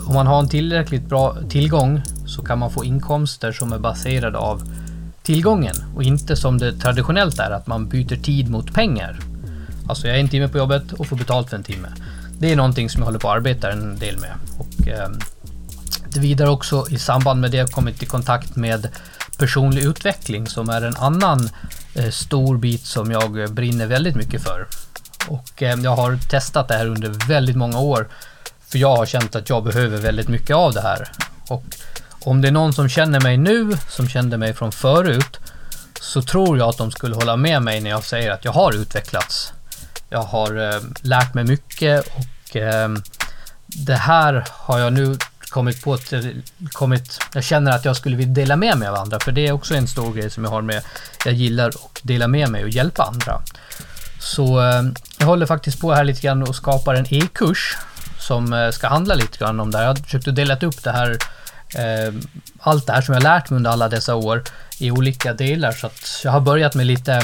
om 0.07 0.13
man 0.13 0.27
har 0.27 0.39
en 0.39 0.49
tillräckligt 0.49 1.05
bra 1.05 1.38
tillgång 1.49 2.01
så 2.25 2.41
kan 2.41 2.60
man 2.60 2.71
få 2.71 2.86
inkomster 2.86 3.51
som 3.51 3.73
är 3.73 3.79
baserade 3.79 4.38
av 4.38 4.63
tillgången 5.23 5.75
och 5.95 6.03
inte 6.03 6.36
som 6.36 6.57
det 6.57 6.73
traditionellt 6.73 7.39
är 7.39 7.51
att 7.51 7.67
man 7.67 7.89
byter 7.89 8.23
tid 8.23 8.49
mot 8.49 8.73
pengar. 8.73 9.19
Alltså 9.88 10.07
jag 10.07 10.15
är 10.15 10.21
en 10.21 10.29
timme 10.29 10.47
på 10.47 10.57
jobbet 10.57 10.93
och 10.93 11.07
får 11.07 11.15
betalt 11.15 11.49
för 11.49 11.57
en 11.57 11.63
timme. 11.63 11.88
Det 12.39 12.51
är 12.51 12.55
någonting 12.55 12.89
som 12.89 13.01
jag 13.01 13.05
håller 13.05 13.19
på 13.19 13.29
att 13.29 13.38
arbeta 13.38 13.71
en 13.71 13.99
del 13.99 14.17
med. 14.19 14.34
Och, 14.57 14.88
eh, 14.88 15.10
det 16.13 16.19
vidare 16.19 16.49
också 16.49 16.86
i 16.89 16.97
samband 16.97 17.41
med 17.41 17.51
det 17.51 17.71
kommit 17.71 18.03
i 18.03 18.05
kontakt 18.05 18.55
med 18.55 18.88
personlig 19.38 19.84
utveckling 19.84 20.47
som 20.47 20.69
är 20.69 20.81
en 20.81 20.95
annan 20.95 21.49
eh, 21.93 22.10
stor 22.10 22.57
bit 22.57 22.86
som 22.86 23.12
jag 23.12 23.53
brinner 23.53 23.88
väldigt 23.88 24.15
mycket 24.15 24.43
för. 24.43 24.67
Och 25.27 25.63
eh, 25.63 25.79
jag 25.79 25.95
har 25.95 26.19
testat 26.29 26.67
det 26.67 26.73
här 26.73 26.88
under 26.88 27.27
väldigt 27.27 27.55
många 27.55 27.79
år 27.79 28.07
för 28.71 28.77
jag 28.77 28.95
har 28.95 29.05
känt 29.05 29.36
att 29.36 29.49
jag 29.49 29.63
behöver 29.63 29.97
väldigt 29.97 30.27
mycket 30.27 30.55
av 30.55 30.73
det 30.73 30.81
här. 30.81 31.12
Och 31.47 31.63
om 32.19 32.41
det 32.41 32.47
är 32.47 32.51
någon 32.51 32.73
som 32.73 32.89
känner 32.89 33.19
mig 33.21 33.38
nu, 33.38 33.77
som 33.89 34.10
kände 34.10 34.38
mig 34.38 34.53
från 34.53 34.71
förut, 34.71 35.39
så 36.01 36.21
tror 36.21 36.57
jag 36.57 36.69
att 36.69 36.77
de 36.77 36.91
skulle 36.91 37.15
hålla 37.15 37.36
med 37.36 37.62
mig 37.62 37.81
när 37.81 37.89
jag 37.89 38.03
säger 38.03 38.31
att 38.31 38.45
jag 38.45 38.51
har 38.51 38.75
utvecklats. 38.75 39.53
Jag 40.10 40.23
har 40.23 40.73
eh, 40.73 40.81
lärt 41.01 41.34
mig 41.34 41.43
mycket 41.43 42.07
och 42.07 42.55
eh, 42.55 42.89
det 43.65 43.95
här 43.95 44.45
har 44.49 44.79
jag 44.79 44.93
nu 44.93 45.17
kommit 45.49 45.84
på 45.84 45.93
att 45.93 46.13
eh, 46.13 46.21
kommit, 46.71 47.19
jag 47.34 47.43
känner 47.43 47.71
att 47.71 47.86
jag 47.86 47.95
skulle 47.95 48.15
vilja 48.15 48.34
dela 48.34 48.55
med 48.55 48.77
mig 48.77 48.88
av 48.88 48.95
andra, 48.95 49.19
för 49.19 49.31
det 49.31 49.47
är 49.47 49.51
också 49.51 49.75
en 49.75 49.88
stor 49.88 50.13
grej 50.13 50.29
som 50.29 50.43
jag 50.43 50.51
har 50.51 50.62
med, 50.62 50.84
jag 51.25 51.34
gillar 51.34 51.67
att 51.67 51.99
dela 52.01 52.27
med 52.27 52.49
mig 52.49 52.63
och 52.63 52.69
hjälpa 52.69 53.03
andra. 53.03 53.41
Så 54.21 54.62
eh, 54.62 54.84
jag 55.19 55.25
håller 55.25 55.45
faktiskt 55.45 55.81
på 55.81 55.93
här 55.93 56.03
lite 56.03 56.21
grann 56.21 56.43
och 56.43 56.55
skapar 56.55 56.95
en 56.95 57.13
e-kurs 57.13 57.77
som 58.19 58.53
eh, 58.53 58.71
ska 58.71 58.88
handla 58.88 59.15
lite 59.15 59.38
grann 59.38 59.60
om 59.60 59.71
det 59.71 59.77
här. 59.77 59.86
Jag 59.86 59.91
har 59.91 60.03
försökt 60.03 60.27
att 60.27 60.36
dela 60.36 60.55
upp 60.55 60.84
det 60.84 60.91
här 60.91 61.17
eh, 61.75 62.13
allt 62.60 62.88
det 62.88 62.93
här 62.93 63.01
som 63.01 63.13
jag 63.13 63.23
lärt 63.23 63.49
mig 63.49 63.57
under 63.57 63.71
alla 63.71 63.89
dessa 63.89 64.15
år 64.15 64.43
i 64.79 64.91
olika 64.91 65.34
delar. 65.34 65.71
Så 65.71 65.88
att 65.88 66.21
jag 66.23 66.31
har 66.31 66.39
börjat 66.39 66.75
med 66.75 66.86
lite, 66.86 67.21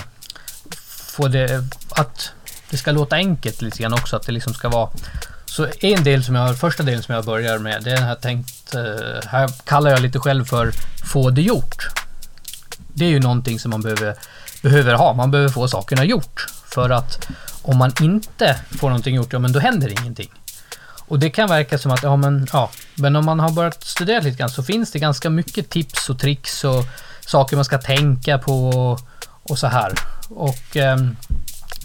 få 0.88 1.28
det, 1.28 1.54
eh, 1.54 1.62
att 1.90 2.32
det 2.70 2.78
ska 2.78 2.92
låta 2.92 3.16
enkelt 3.16 3.62
lite 3.62 3.84
grann 3.84 3.94
också, 3.94 4.16
att 4.16 4.26
det 4.26 4.32
liksom 4.32 4.54
ska 4.54 4.70
vara 4.70 4.90
så 5.46 5.68
en 5.80 6.04
del 6.04 6.24
som 6.24 6.36
jag, 6.36 6.60
första 6.60 6.84
delen 6.84 7.04
som 7.04 7.16
jag 7.16 7.26
börjar 7.26 7.60
med, 7.60 7.84
det 7.84 7.92
är 7.92 7.96
den 7.96 8.06
här 8.06 8.16
tänkt, 8.16 8.76
eh, 8.76 9.30
här 9.30 9.50
kallar 9.66 9.92
jag 9.92 10.02
lite 10.02 10.20
själv 10.20 10.46
för 10.46 10.72
få 11.12 11.30
det 11.30 11.42
gjort. 11.42 11.88
Det 12.94 13.06
är 13.06 13.10
ju 13.10 13.20
någonting 13.20 13.60
som 13.60 13.72
man 13.72 13.82
behöver, 13.82 14.16
behöver 14.62 14.94
ha, 14.94 15.14
man 15.14 15.32
behöver 15.32 15.50
få 15.50 15.68
sakerna 15.68 16.04
gjort. 16.04 16.48
För 16.70 16.90
att 16.90 17.28
om 17.62 17.78
man 17.78 17.94
inte 18.02 18.60
får 18.80 18.90
någonting 18.90 19.16
gjort, 19.16 19.34
ja 19.34 19.40
men 19.40 19.52
då 19.52 19.60
händer 19.60 20.02
ingenting. 20.02 20.30
Och 21.08 21.20
det 21.20 21.30
kan 21.30 21.50
verka 21.50 21.78
som 21.78 21.92
att, 21.92 22.04
ja 22.04 22.16
men, 22.16 22.48
ja, 22.54 22.72
men 22.96 23.16
om 23.16 23.26
man 23.26 23.40
har 23.40 23.50
börjat 23.50 23.84
studera 23.84 24.20
lite 24.20 24.38
grann 24.38 24.50
så 24.50 24.64
finns 24.64 24.92
det 24.92 25.00
ganska 25.00 25.30
mycket 25.30 25.70
tips 25.70 26.10
och 26.10 26.20
tricks 26.20 26.64
och 26.64 26.86
saker 27.26 27.56
man 27.56 27.66
ska 27.66 27.78
tänka 27.78 28.38
på 28.38 28.70
och 29.44 29.60
så 29.60 29.68
här. 29.68 29.94
Och 30.30 30.78
eh, 30.78 30.98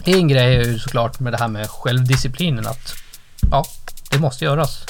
en 0.05 0.27
grej 0.27 0.55
är 0.55 0.63
ju 0.63 0.79
såklart 0.79 1.19
med 1.19 1.33
det 1.33 1.37
här 1.37 1.47
med 1.47 1.69
självdisciplinen 1.69 2.67
att 2.67 2.93
ja, 3.51 3.65
det 4.11 4.19
måste 4.19 4.45
göras. 4.45 4.85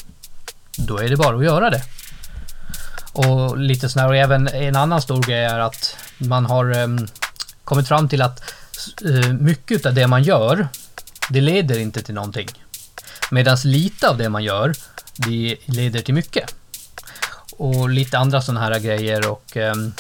Då 0.78 0.98
är 0.98 1.10
det 1.10 1.18
bara 1.18 1.38
att 1.38 1.44
göra 1.44 1.70
det. 1.70 1.82
Och 3.14 3.58
lite 3.58 3.90
sådär, 3.90 4.08
och 4.08 4.16
även 4.16 4.48
en 4.48 4.76
annan 4.76 5.02
stor 5.02 5.22
grej 5.22 5.44
är 5.44 5.60
att 5.60 5.96
man 6.18 6.46
har 6.46 6.78
eh, 6.82 6.88
kommit 7.64 7.88
fram 7.88 8.10
till 8.10 8.22
att 8.22 8.40
eh, 8.40 8.46
Eh, 9.06 9.34
mycket 9.34 9.86
av 9.86 9.94
det 9.94 10.08
man 10.08 10.24
gör, 10.24 10.68
det 11.30 11.42
leder 11.42 11.80
inte 11.80 12.02
till 12.02 12.16
någonting. 12.16 12.48
Medan 13.32 13.58
lite 13.64 14.10
av 14.10 14.18
det 14.18 14.30
man 14.30 14.44
gör, 14.44 14.74
det 15.16 15.58
leder 15.66 16.02
till 16.02 16.14
mycket. 16.14 16.56
Och 17.52 17.90
lite 17.90 18.18
andra 18.18 18.42
sådana 18.42 18.62
här 18.62 18.80
grejer 18.80 19.30
och 19.30 19.58
ehm, 19.58 19.94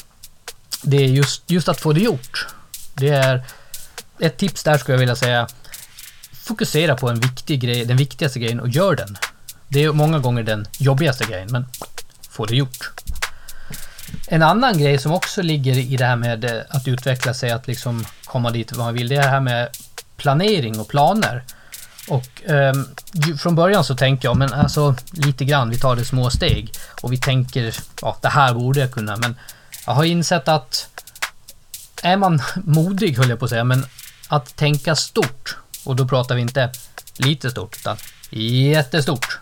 det 0.82 0.98
är 0.98 1.08
just, 1.08 1.52
just 1.52 1.69
att 1.69 1.82
få 1.82 1.93
det 1.93 2.00
gjort. 2.00 2.48
Det 2.93 3.10
är 3.10 3.43
ett 4.19 4.38
tips 4.38 4.63
där 4.63 4.78
skulle 4.78 4.93
jag 4.93 5.00
vilja 5.00 5.15
säga. 5.15 5.48
Fokusera 6.32 6.96
på 6.96 7.10
en 7.10 7.19
viktig 7.19 7.62
grej, 7.62 7.86
den 7.86 7.98
viktigaste 7.98 8.39
grejen 8.39 8.60
och 8.60 8.69
gör 8.69 8.96
den. 8.96 9.17
Det 9.67 9.84
är 9.84 9.91
många 9.91 10.19
gånger 10.19 10.43
den 10.43 10.67
jobbigaste 10.78 11.26
grejen, 11.26 11.48
men 11.52 11.65
få 12.30 12.46
det 12.46 12.56
gjort. 12.56 12.91
En 14.28 14.43
annan 14.43 14.78
grej 14.78 14.98
som 14.98 15.12
också 15.12 15.41
ligger 15.41 15.78
i 15.78 15.98
det 15.98 16.06
här 16.06 16.15
med 16.15 16.46
eh, 16.46 16.62
att 16.69 16.88
utveckla 16.88 17.34
sig, 17.34 17.52
att 17.52 17.67
liksom 17.67 18.06
komma 18.34 18.52
dit 18.52 18.72
vad 18.72 18.86
man 18.86 18.93
vill, 18.93 19.08
det 19.08 19.15
är 19.15 19.22
det 19.22 19.30
här 19.30 19.39
med 19.39 19.69
planering 20.17 20.80
och 20.80 20.88
planer. 20.88 21.43
Och 22.08 22.50
eh, 22.50 22.74
från 23.39 23.56
början 23.56 23.84
så 23.84 23.96
tänker 23.96 24.28
jag, 24.28 24.38
men 24.38 24.54
alltså 24.54 24.96
lite 25.12 25.46
grann, 25.46 25.69
vi 25.69 25.80
tar 25.80 25.96
det 25.96 26.06
små 26.06 26.30
steg 26.30 26.74
och 27.02 27.12
vi 27.12 27.17
tänker, 27.17 27.76
ja 28.02 28.17
det 28.22 28.28
här 28.28 28.54
borde 28.54 28.80
jag 28.80 28.91
kunna, 28.91 29.17
men 29.17 29.36
jag 29.86 29.93
har 29.93 30.04
insett 30.04 30.48
att 30.48 30.88
är 32.02 32.17
man 32.17 32.41
modig 32.63 33.17
höll 33.17 33.30
jag 33.30 33.39
på 33.39 33.46
att 33.46 33.52
säga, 33.52 33.63
men 33.63 33.86
att 34.28 34.56
tänka 34.56 34.96
stort, 34.96 35.58
och 35.86 35.96
då 35.96 36.08
pratar 36.08 36.36
vi 36.36 36.41
inte 36.41 36.72
lite 37.17 37.52
stort, 37.52 37.78
utan 37.80 37.98
jättestort. 38.72 39.39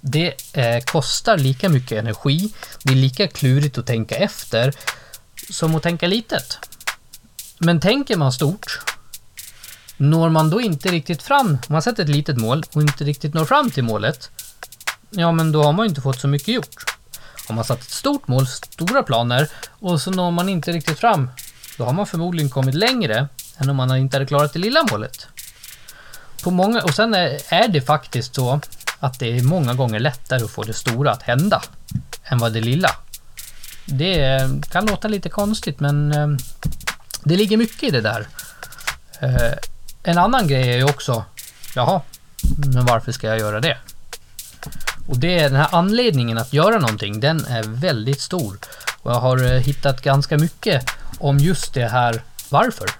Det 0.00 0.34
eh, 0.52 0.84
kostar 0.84 1.38
lika 1.38 1.68
mycket 1.68 1.98
energi, 1.98 2.52
det 2.82 2.92
är 2.92 2.96
lika 2.96 3.28
klurigt 3.28 3.78
att 3.78 3.86
tänka 3.86 4.16
efter 4.16 4.74
som 5.50 5.74
att 5.74 5.82
tänka 5.82 6.06
litet. 6.06 6.58
Men 7.60 7.80
tänker 7.80 8.16
man 8.16 8.32
stort, 8.32 8.80
når 9.96 10.28
man 10.28 10.50
då 10.50 10.60
inte 10.60 10.88
riktigt 10.88 11.22
fram, 11.22 11.48
om 11.48 11.58
man 11.68 11.82
sätter 11.82 12.02
ett 12.02 12.08
litet 12.08 12.36
mål 12.36 12.64
och 12.74 12.82
inte 12.82 13.04
riktigt 13.04 13.34
når 13.34 13.44
fram 13.44 13.70
till 13.70 13.84
målet, 13.84 14.30
ja 15.10 15.32
men 15.32 15.52
då 15.52 15.62
har 15.62 15.72
man 15.72 15.86
inte 15.86 16.00
fått 16.00 16.20
så 16.20 16.28
mycket 16.28 16.48
gjort. 16.48 16.84
Om 17.48 17.54
man 17.54 17.64
satt 17.64 17.80
ett 17.80 17.90
stort 17.90 18.28
mål, 18.28 18.46
stora 18.46 19.02
planer 19.02 19.48
och 19.68 20.00
så 20.00 20.10
når 20.10 20.30
man 20.30 20.48
inte 20.48 20.72
riktigt 20.72 20.98
fram, 20.98 21.30
då 21.76 21.84
har 21.84 21.92
man 21.92 22.06
förmodligen 22.06 22.50
kommit 22.50 22.74
längre 22.74 23.28
än 23.58 23.70
om 23.70 23.76
man 23.76 23.96
inte 23.96 24.16
hade 24.16 24.26
klarat 24.26 24.52
det 24.52 24.58
lilla 24.58 24.86
målet. 24.90 25.26
På 26.42 26.50
många, 26.50 26.82
och 26.82 26.94
sen 26.94 27.14
är, 27.14 27.38
är 27.48 27.68
det 27.68 27.80
faktiskt 27.80 28.34
så 28.34 28.60
att 29.00 29.18
det 29.18 29.38
är 29.38 29.42
många 29.42 29.74
gånger 29.74 30.00
lättare 30.00 30.44
att 30.44 30.50
få 30.50 30.62
det 30.62 30.74
stora 30.74 31.12
att 31.12 31.22
hända 31.22 31.62
än 32.24 32.38
vad 32.38 32.52
det 32.52 32.60
lilla. 32.60 32.90
Det 33.84 34.24
eh, 34.24 34.48
kan 34.70 34.86
låta 34.86 35.08
lite 35.08 35.28
konstigt 35.28 35.80
men 35.80 36.12
eh, 36.12 36.28
det 37.24 37.36
ligger 37.36 37.56
mycket 37.56 37.82
i 37.82 37.90
det 37.90 38.00
där. 38.00 38.28
Eh, 39.20 39.52
en 40.02 40.18
annan 40.18 40.48
grej 40.48 40.72
är 40.72 40.76
ju 40.76 40.84
också, 40.84 41.24
jaha, 41.74 42.02
men 42.56 42.86
varför 42.86 43.12
ska 43.12 43.26
jag 43.26 43.38
göra 43.38 43.60
det? 43.60 43.76
Och 45.06 45.18
det 45.18 45.38
är 45.38 45.42
den 45.42 45.56
här 45.56 45.68
anledningen 45.72 46.38
att 46.38 46.52
göra 46.52 46.78
någonting, 46.78 47.20
den 47.20 47.44
är 47.44 47.62
väldigt 47.62 48.20
stor. 48.20 48.58
Och 49.02 49.10
jag 49.12 49.20
har 49.20 49.44
eh, 49.44 49.60
hittat 49.60 50.02
ganska 50.02 50.38
mycket 50.38 50.90
om 51.18 51.38
just 51.38 51.74
det 51.74 51.88
här 51.88 52.22
varför. 52.48 52.90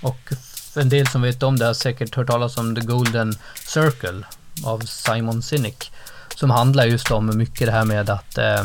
Och 0.00 0.32
en 0.76 0.88
del 0.88 1.06
som 1.06 1.22
vet 1.22 1.42
om 1.42 1.58
det 1.58 1.66
har 1.66 1.74
säkert 1.74 2.14
hört 2.14 2.26
talas 2.26 2.58
om 2.58 2.74
The 2.74 2.80
Golden 2.80 3.38
Circle 3.54 4.22
av 4.64 4.80
Simon 4.80 5.42
Sinek. 5.42 5.92
Som 6.34 6.50
handlar 6.50 6.86
just 6.86 7.10
om 7.10 7.38
mycket 7.38 7.66
det 7.66 7.72
här 7.72 7.84
med 7.84 8.10
att 8.10 8.38
eh, 8.38 8.64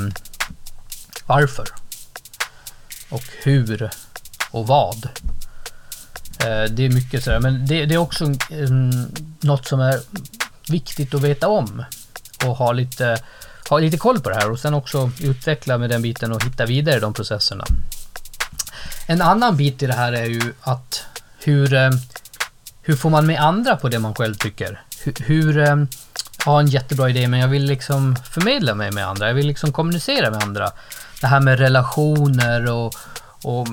varför 1.25 1.67
och 3.09 3.23
hur 3.43 3.89
och 4.51 4.67
vad. 4.67 5.05
Eh, 6.39 6.63
det 6.71 6.85
är 6.85 6.89
mycket 6.89 7.23
sådär, 7.23 7.39
men 7.39 7.65
det, 7.65 7.85
det 7.85 7.95
är 7.95 7.97
också 7.97 8.25
mm, 8.49 9.11
något 9.39 9.67
som 9.67 9.79
är 9.79 9.99
viktigt 10.69 11.13
att 11.13 11.21
veta 11.21 11.47
om 11.47 11.83
och 12.45 12.55
ha 12.55 12.71
lite, 12.71 13.17
ha 13.69 13.79
lite 13.79 13.97
koll 13.97 14.19
på 14.19 14.29
det 14.29 14.35
här 14.35 14.51
och 14.51 14.59
sen 14.59 14.73
också 14.73 15.11
utveckla 15.21 15.77
med 15.77 15.89
den 15.89 16.01
biten 16.01 16.31
och 16.31 16.43
hitta 16.43 16.65
vidare 16.65 16.99
de 16.99 17.13
processerna. 17.13 17.65
En 19.07 19.21
annan 19.21 19.57
bit 19.57 19.83
i 19.83 19.87
det 19.87 19.93
här 19.93 20.13
är 20.13 20.25
ju 20.25 20.53
att 20.61 21.05
hur, 21.39 21.73
eh, 21.73 21.91
hur 22.81 22.95
får 22.95 23.09
man 23.09 23.25
med 23.25 23.39
andra 23.41 23.75
på 23.75 23.89
det 23.89 23.99
man 23.99 24.15
själv 24.15 24.35
tycker? 24.35 24.81
Hur, 25.03 25.13
hur 25.19 25.57
jag 25.57 25.87
har 26.45 26.59
en 26.59 26.67
jättebra 26.67 27.09
idé 27.09 27.27
men 27.27 27.39
jag 27.39 27.47
vill 27.47 27.65
liksom 27.65 28.15
förmedla 28.15 28.75
mig 28.75 28.91
med 28.91 29.07
andra. 29.07 29.27
Jag 29.27 29.33
vill 29.33 29.47
liksom 29.47 29.73
kommunicera 29.73 30.31
med 30.31 30.43
andra. 30.43 30.71
Det 31.21 31.27
här 31.27 31.39
med 31.39 31.59
relationer 31.59 32.71
och, 32.71 32.95
och 33.41 33.67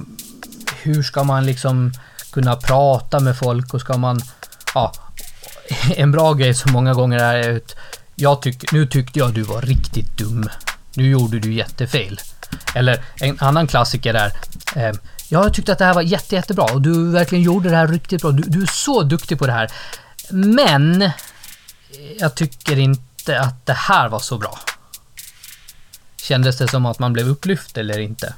hur 0.83 1.03
ska 1.03 1.25
man 1.25 1.47
liksom 1.47 1.93
kunna 2.31 2.57
prata 2.57 3.21
med 3.21 3.39
folk 3.39 3.75
och 3.75 3.81
ska 3.81 3.97
man... 3.97 4.21
Ja, 4.75 4.93
en 5.97 6.13
bra 6.13 6.33
grej 6.33 6.55
som 6.55 6.73
många 6.73 6.95
gånger 6.95 7.19
är 7.19 7.57
att 7.57 7.77
jag 8.15 8.43
tyck, 8.43 8.73
nu 8.73 8.87
tyckte 8.87 9.19
jag 9.19 9.35
du 9.35 9.43
var 9.43 9.63
riktigt 9.63 10.19
dum. 10.19 10.49
Nu 10.95 11.11
gjorde 11.11 11.39
du 11.39 11.53
jättefel. 11.53 12.21
Eller 12.75 13.05
en 13.21 13.37
annan 13.41 13.67
klassiker 13.67 14.15
är 14.15 14.33
eh, 14.77 14.93
jag 15.29 15.55
tyckte 15.55 15.73
att 15.73 15.79
det 15.79 15.85
här 15.85 15.95
var 15.95 16.03
jätte, 16.03 16.35
jättebra 16.35 16.65
och 16.65 16.83
du 16.83 17.11
verkligen 17.11 17.45
gjorde 17.45 17.71
det 17.71 17.77
här 17.77 17.89
riktigt 17.89 18.23
bra. 18.23 18.31
Du, 18.31 18.43
du 18.43 18.63
är 18.63 18.67
så 18.67 19.03
duktig 19.03 19.39
på 19.39 19.47
det 19.47 19.53
här. 19.53 19.71
Men 20.31 21.11
jag 22.19 22.35
tycker 22.35 22.79
inte 22.79 23.41
att 23.41 23.67
det 23.67 23.73
här 23.73 24.09
var 24.09 24.19
så 24.19 24.39
bra. 24.39 24.59
Kändes 26.17 26.59
det 26.59 26.69
som 26.69 26.87
att 26.87 26.99
man 26.99 27.13
blev 27.13 27.29
upplyft 27.29 27.79
eller 27.79 27.99
inte? 27.99 28.35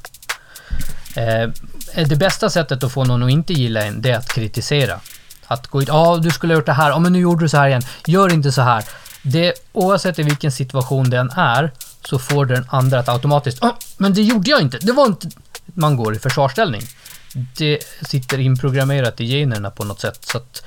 Eh, 1.17 1.51
Eh, 1.95 2.09
det 2.09 2.17
bästa 2.17 2.51
sättet 2.51 2.85
att 2.85 2.93
få 2.93 3.05
någon 3.05 3.23
att 3.23 3.31
inte 3.31 3.53
gilla 3.53 3.85
en, 3.85 4.03
det 4.03 4.11
är 4.11 4.19
att 4.19 4.33
kritisera. 4.33 5.01
Att 5.47 5.67
gå 5.67 5.83
ut, 5.83 5.89
ja 5.89 6.19
du 6.23 6.31
skulle 6.31 6.55
ha 6.55 6.59
gjort 6.59 6.67
det 6.67 6.73
här, 6.73 6.91
ja 6.91 6.99
men 6.99 7.13
nu 7.13 7.19
gjorde 7.19 7.45
du 7.45 7.49
så 7.49 7.57
här 7.57 7.69
igen, 7.69 7.83
gör 8.07 8.33
inte 8.33 8.53
så 8.53 8.63
här. 8.63 8.85
Det, 9.23 9.55
oavsett 9.73 10.19
i 10.19 10.23
vilken 10.23 10.53
situation 10.53 11.11
den 11.11 11.31
är, 11.31 11.73
så 12.05 12.19
får 12.19 12.47
den 12.47 12.67
andra 12.69 12.99
att 12.99 13.09
automatiskt, 13.09 13.63
oh, 13.63 13.73
men 13.97 14.15
det 14.15 14.23
gjorde 14.23 14.51
jag 14.51 14.61
inte, 14.61 14.79
det 14.79 14.93
var 14.93 15.07
inte... 15.07 15.29
Man 15.75 15.97
går 15.97 16.17
i 16.17 16.19
försvarsställning. 16.19 16.83
Det 17.57 17.79
sitter 18.03 18.39
inprogrammerat 18.39 19.21
i 19.21 19.25
generna 19.25 19.71
på 19.71 19.85
något 19.85 20.01
sätt, 20.01 20.25
så 20.25 20.39
att 20.39 20.63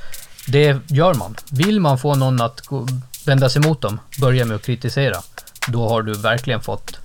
det 0.47 0.77
gör 0.87 1.13
man. 1.13 1.35
Vill 1.51 1.79
man 1.79 1.97
få 1.97 2.15
någon 2.15 2.41
att 2.41 2.61
gå, 2.61 2.87
vända 3.25 3.49
sig 3.49 3.61
mot 3.61 3.81
dem, 3.81 3.99
börja 4.19 4.45
med 4.45 4.55
att 4.55 4.65
kritisera. 4.65 5.21
Då 5.67 5.89
har 5.89 6.01
du 6.01 6.13
verkligen 6.13 6.61
fått 6.61 6.97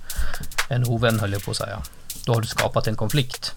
en 0.69 0.85
ovän, 0.85 1.19
höll 1.19 1.33
jag 1.33 1.45
på 1.45 1.51
att 1.51 1.57
säga. 1.57 1.81
Då 2.25 2.33
har 2.33 2.41
du 2.41 2.47
skapat 2.47 2.87
en 2.87 2.95
konflikt. 2.95 3.55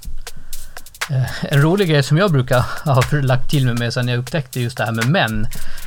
Eh, 1.12 1.44
en 1.53 1.62
rolig 1.62 1.88
grej 1.88 2.03
som 2.03 2.18
jag 2.18 2.33
brukar 2.33 2.61
ha 2.85 3.03
lagt 3.22 3.51
till 3.51 3.66
mig 3.66 3.75
med 3.75 3.94
sen 3.94 4.09
jag 4.09 4.18
upptäckte 4.18 4.61
just 4.61 4.77
det 4.77 4.85
här 4.85 4.92
med 4.92 5.09
män, 5.09 5.46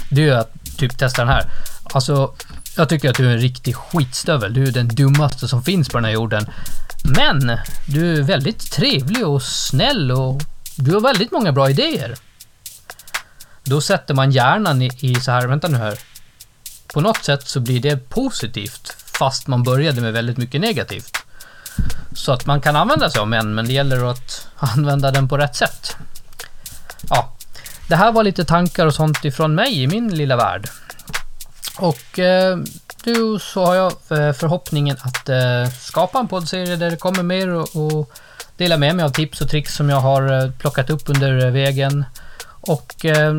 det 0.10 0.30
är 0.30 0.36
att 0.36 0.54
typ 0.78 0.98
testa 0.98 1.22
den 1.22 1.34
här. 1.34 1.44
Alltså, 1.84 2.36
jag 2.78 2.90
tycker 2.90 3.10
att 3.10 3.16
du 3.16 3.28
är 3.28 3.34
en 3.34 3.40
riktig 3.40 3.76
skitstövel. 3.76 4.54
Du 4.54 4.64
är 4.64 4.72
den 4.72 4.88
dummaste 4.88 5.48
som 5.48 5.64
finns 5.64 5.90
på 5.90 5.98
den 5.98 6.06
här 6.06 6.12
jorden. 6.12 6.46
Men 7.18 7.58
du 7.88 8.18
är 8.18 8.22
väldigt 8.22 8.72
trevlig 8.72 9.28
och 9.28 9.44
snäll 9.44 10.12
och 10.12 10.42
du 10.76 10.94
har 10.94 11.02
väldigt 11.02 11.32
många 11.32 11.52
bra 11.52 11.70
idéer. 11.70 12.16
Då 13.64 13.82
sätter 13.82 14.14
man 14.14 14.32
hjärnan 14.32 14.82
i, 14.82 14.92
i 15.00 15.16
så 15.16 15.32
här, 15.32 15.48
vänta 15.48 15.68
nu 15.68 15.78
här. 15.78 16.00
På 16.94 17.02
något 17.02 17.24
sätt 17.24 17.48
så 17.48 17.60
blir 17.60 17.80
det 17.80 18.10
positivt 18.10 18.96
fast 19.20 19.48
man 19.48 19.64
började 19.64 20.02
med 20.02 20.14
väldigt 20.14 20.38
mycket 20.38 20.62
negativt. 20.62 21.25
Så 22.14 22.32
att 22.32 22.46
man 22.46 22.62
kan 22.62 22.76
använda 22.76 23.10
sig 23.10 23.22
av 23.22 23.28
män, 23.28 23.56
men 23.56 23.66
det 23.66 23.74
gäller 23.74 24.12
att 24.12 24.48
använda 24.58 25.12
den 25.12 25.28
på 25.28 25.38
rätt 25.38 25.56
sätt. 25.56 25.96
Ja, 27.10 27.34
det 27.88 27.96
här 27.96 28.12
var 28.12 28.24
lite 28.24 28.46
tankar 28.46 28.86
och 28.86 28.94
sånt 28.94 29.26
ifrån 29.26 29.56
mig 29.56 29.84
i 29.84 29.88
min 29.88 30.16
lilla 30.16 30.36
värld. 30.36 30.70
Och 31.78 32.20
eh, 32.20 32.58
nu 33.04 33.40
så 33.40 33.66
har 33.66 33.76
jag 33.76 33.92
eh, 33.92 34.34
förhoppningen 34.34 34.98
att 35.02 35.30
eh, 35.30 35.70
skapa 35.82 36.20
en 36.20 36.28
poddserie 36.28 36.76
där 36.76 36.92
det 36.92 36.98
kommer 36.98 37.24
mer 37.24 37.50
och, 37.50 37.76
och 37.76 38.12
dela 38.58 38.78
med 38.78 38.96
mig 38.96 39.06
av 39.06 39.10
tips 39.10 39.42
och 39.42 39.50
tricks 39.50 39.76
som 39.76 39.90
jag 39.90 40.00
har 40.00 40.44
eh, 40.44 40.52
plockat 40.52 40.90
upp 40.90 41.10
under 41.10 41.52
vägen. 41.52 42.06
Och 42.68 43.06
eh, 43.06 43.34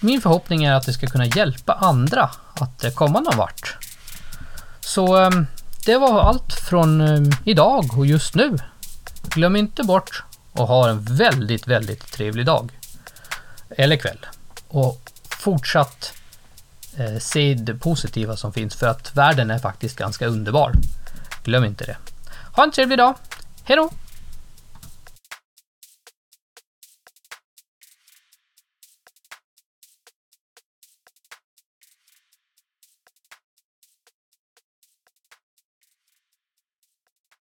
min 0.00 0.20
förhoppning 0.20 0.64
är 0.64 0.72
att 0.72 0.86
det 0.86 0.92
ska 0.92 1.06
kunna 1.06 1.26
hjälpa 1.26 1.72
andra 1.72 2.30
att 2.54 2.84
eh, 2.84 2.90
komma 2.90 3.20
någon 3.20 3.36
vart. 3.36 3.76
Så 4.80 5.22
eh, 5.22 5.30
det 5.84 5.98
var 5.98 6.20
allt 6.20 6.52
från 6.52 7.00
ehm, 7.00 7.30
idag 7.44 7.98
och 7.98 8.06
just 8.06 8.34
nu. 8.34 8.58
Glöm 9.22 9.56
inte 9.56 9.82
bort 9.82 10.24
och 10.52 10.66
ha 10.66 10.88
en 10.88 11.02
väldigt, 11.04 11.66
väldigt 11.66 12.12
trevlig 12.12 12.46
dag. 12.46 12.70
Eller 13.70 13.96
kväll. 13.96 14.18
Och 14.68 15.10
fortsatt 15.28 16.12
eh, 16.96 17.18
se 17.18 17.54
det 17.54 17.74
positiva 17.74 18.36
som 18.36 18.52
finns 18.52 18.74
för 18.74 18.86
att 18.86 19.16
världen 19.16 19.50
är 19.50 19.58
faktiskt 19.58 19.96
ganska 19.96 20.26
underbar. 20.26 20.72
Glöm 21.44 21.64
inte 21.64 21.84
det. 21.84 21.96
Ha 22.52 22.64
en 22.64 22.70
trevlig 22.70 22.98
dag. 22.98 23.14
Hej 23.64 23.76
då! 23.76 23.90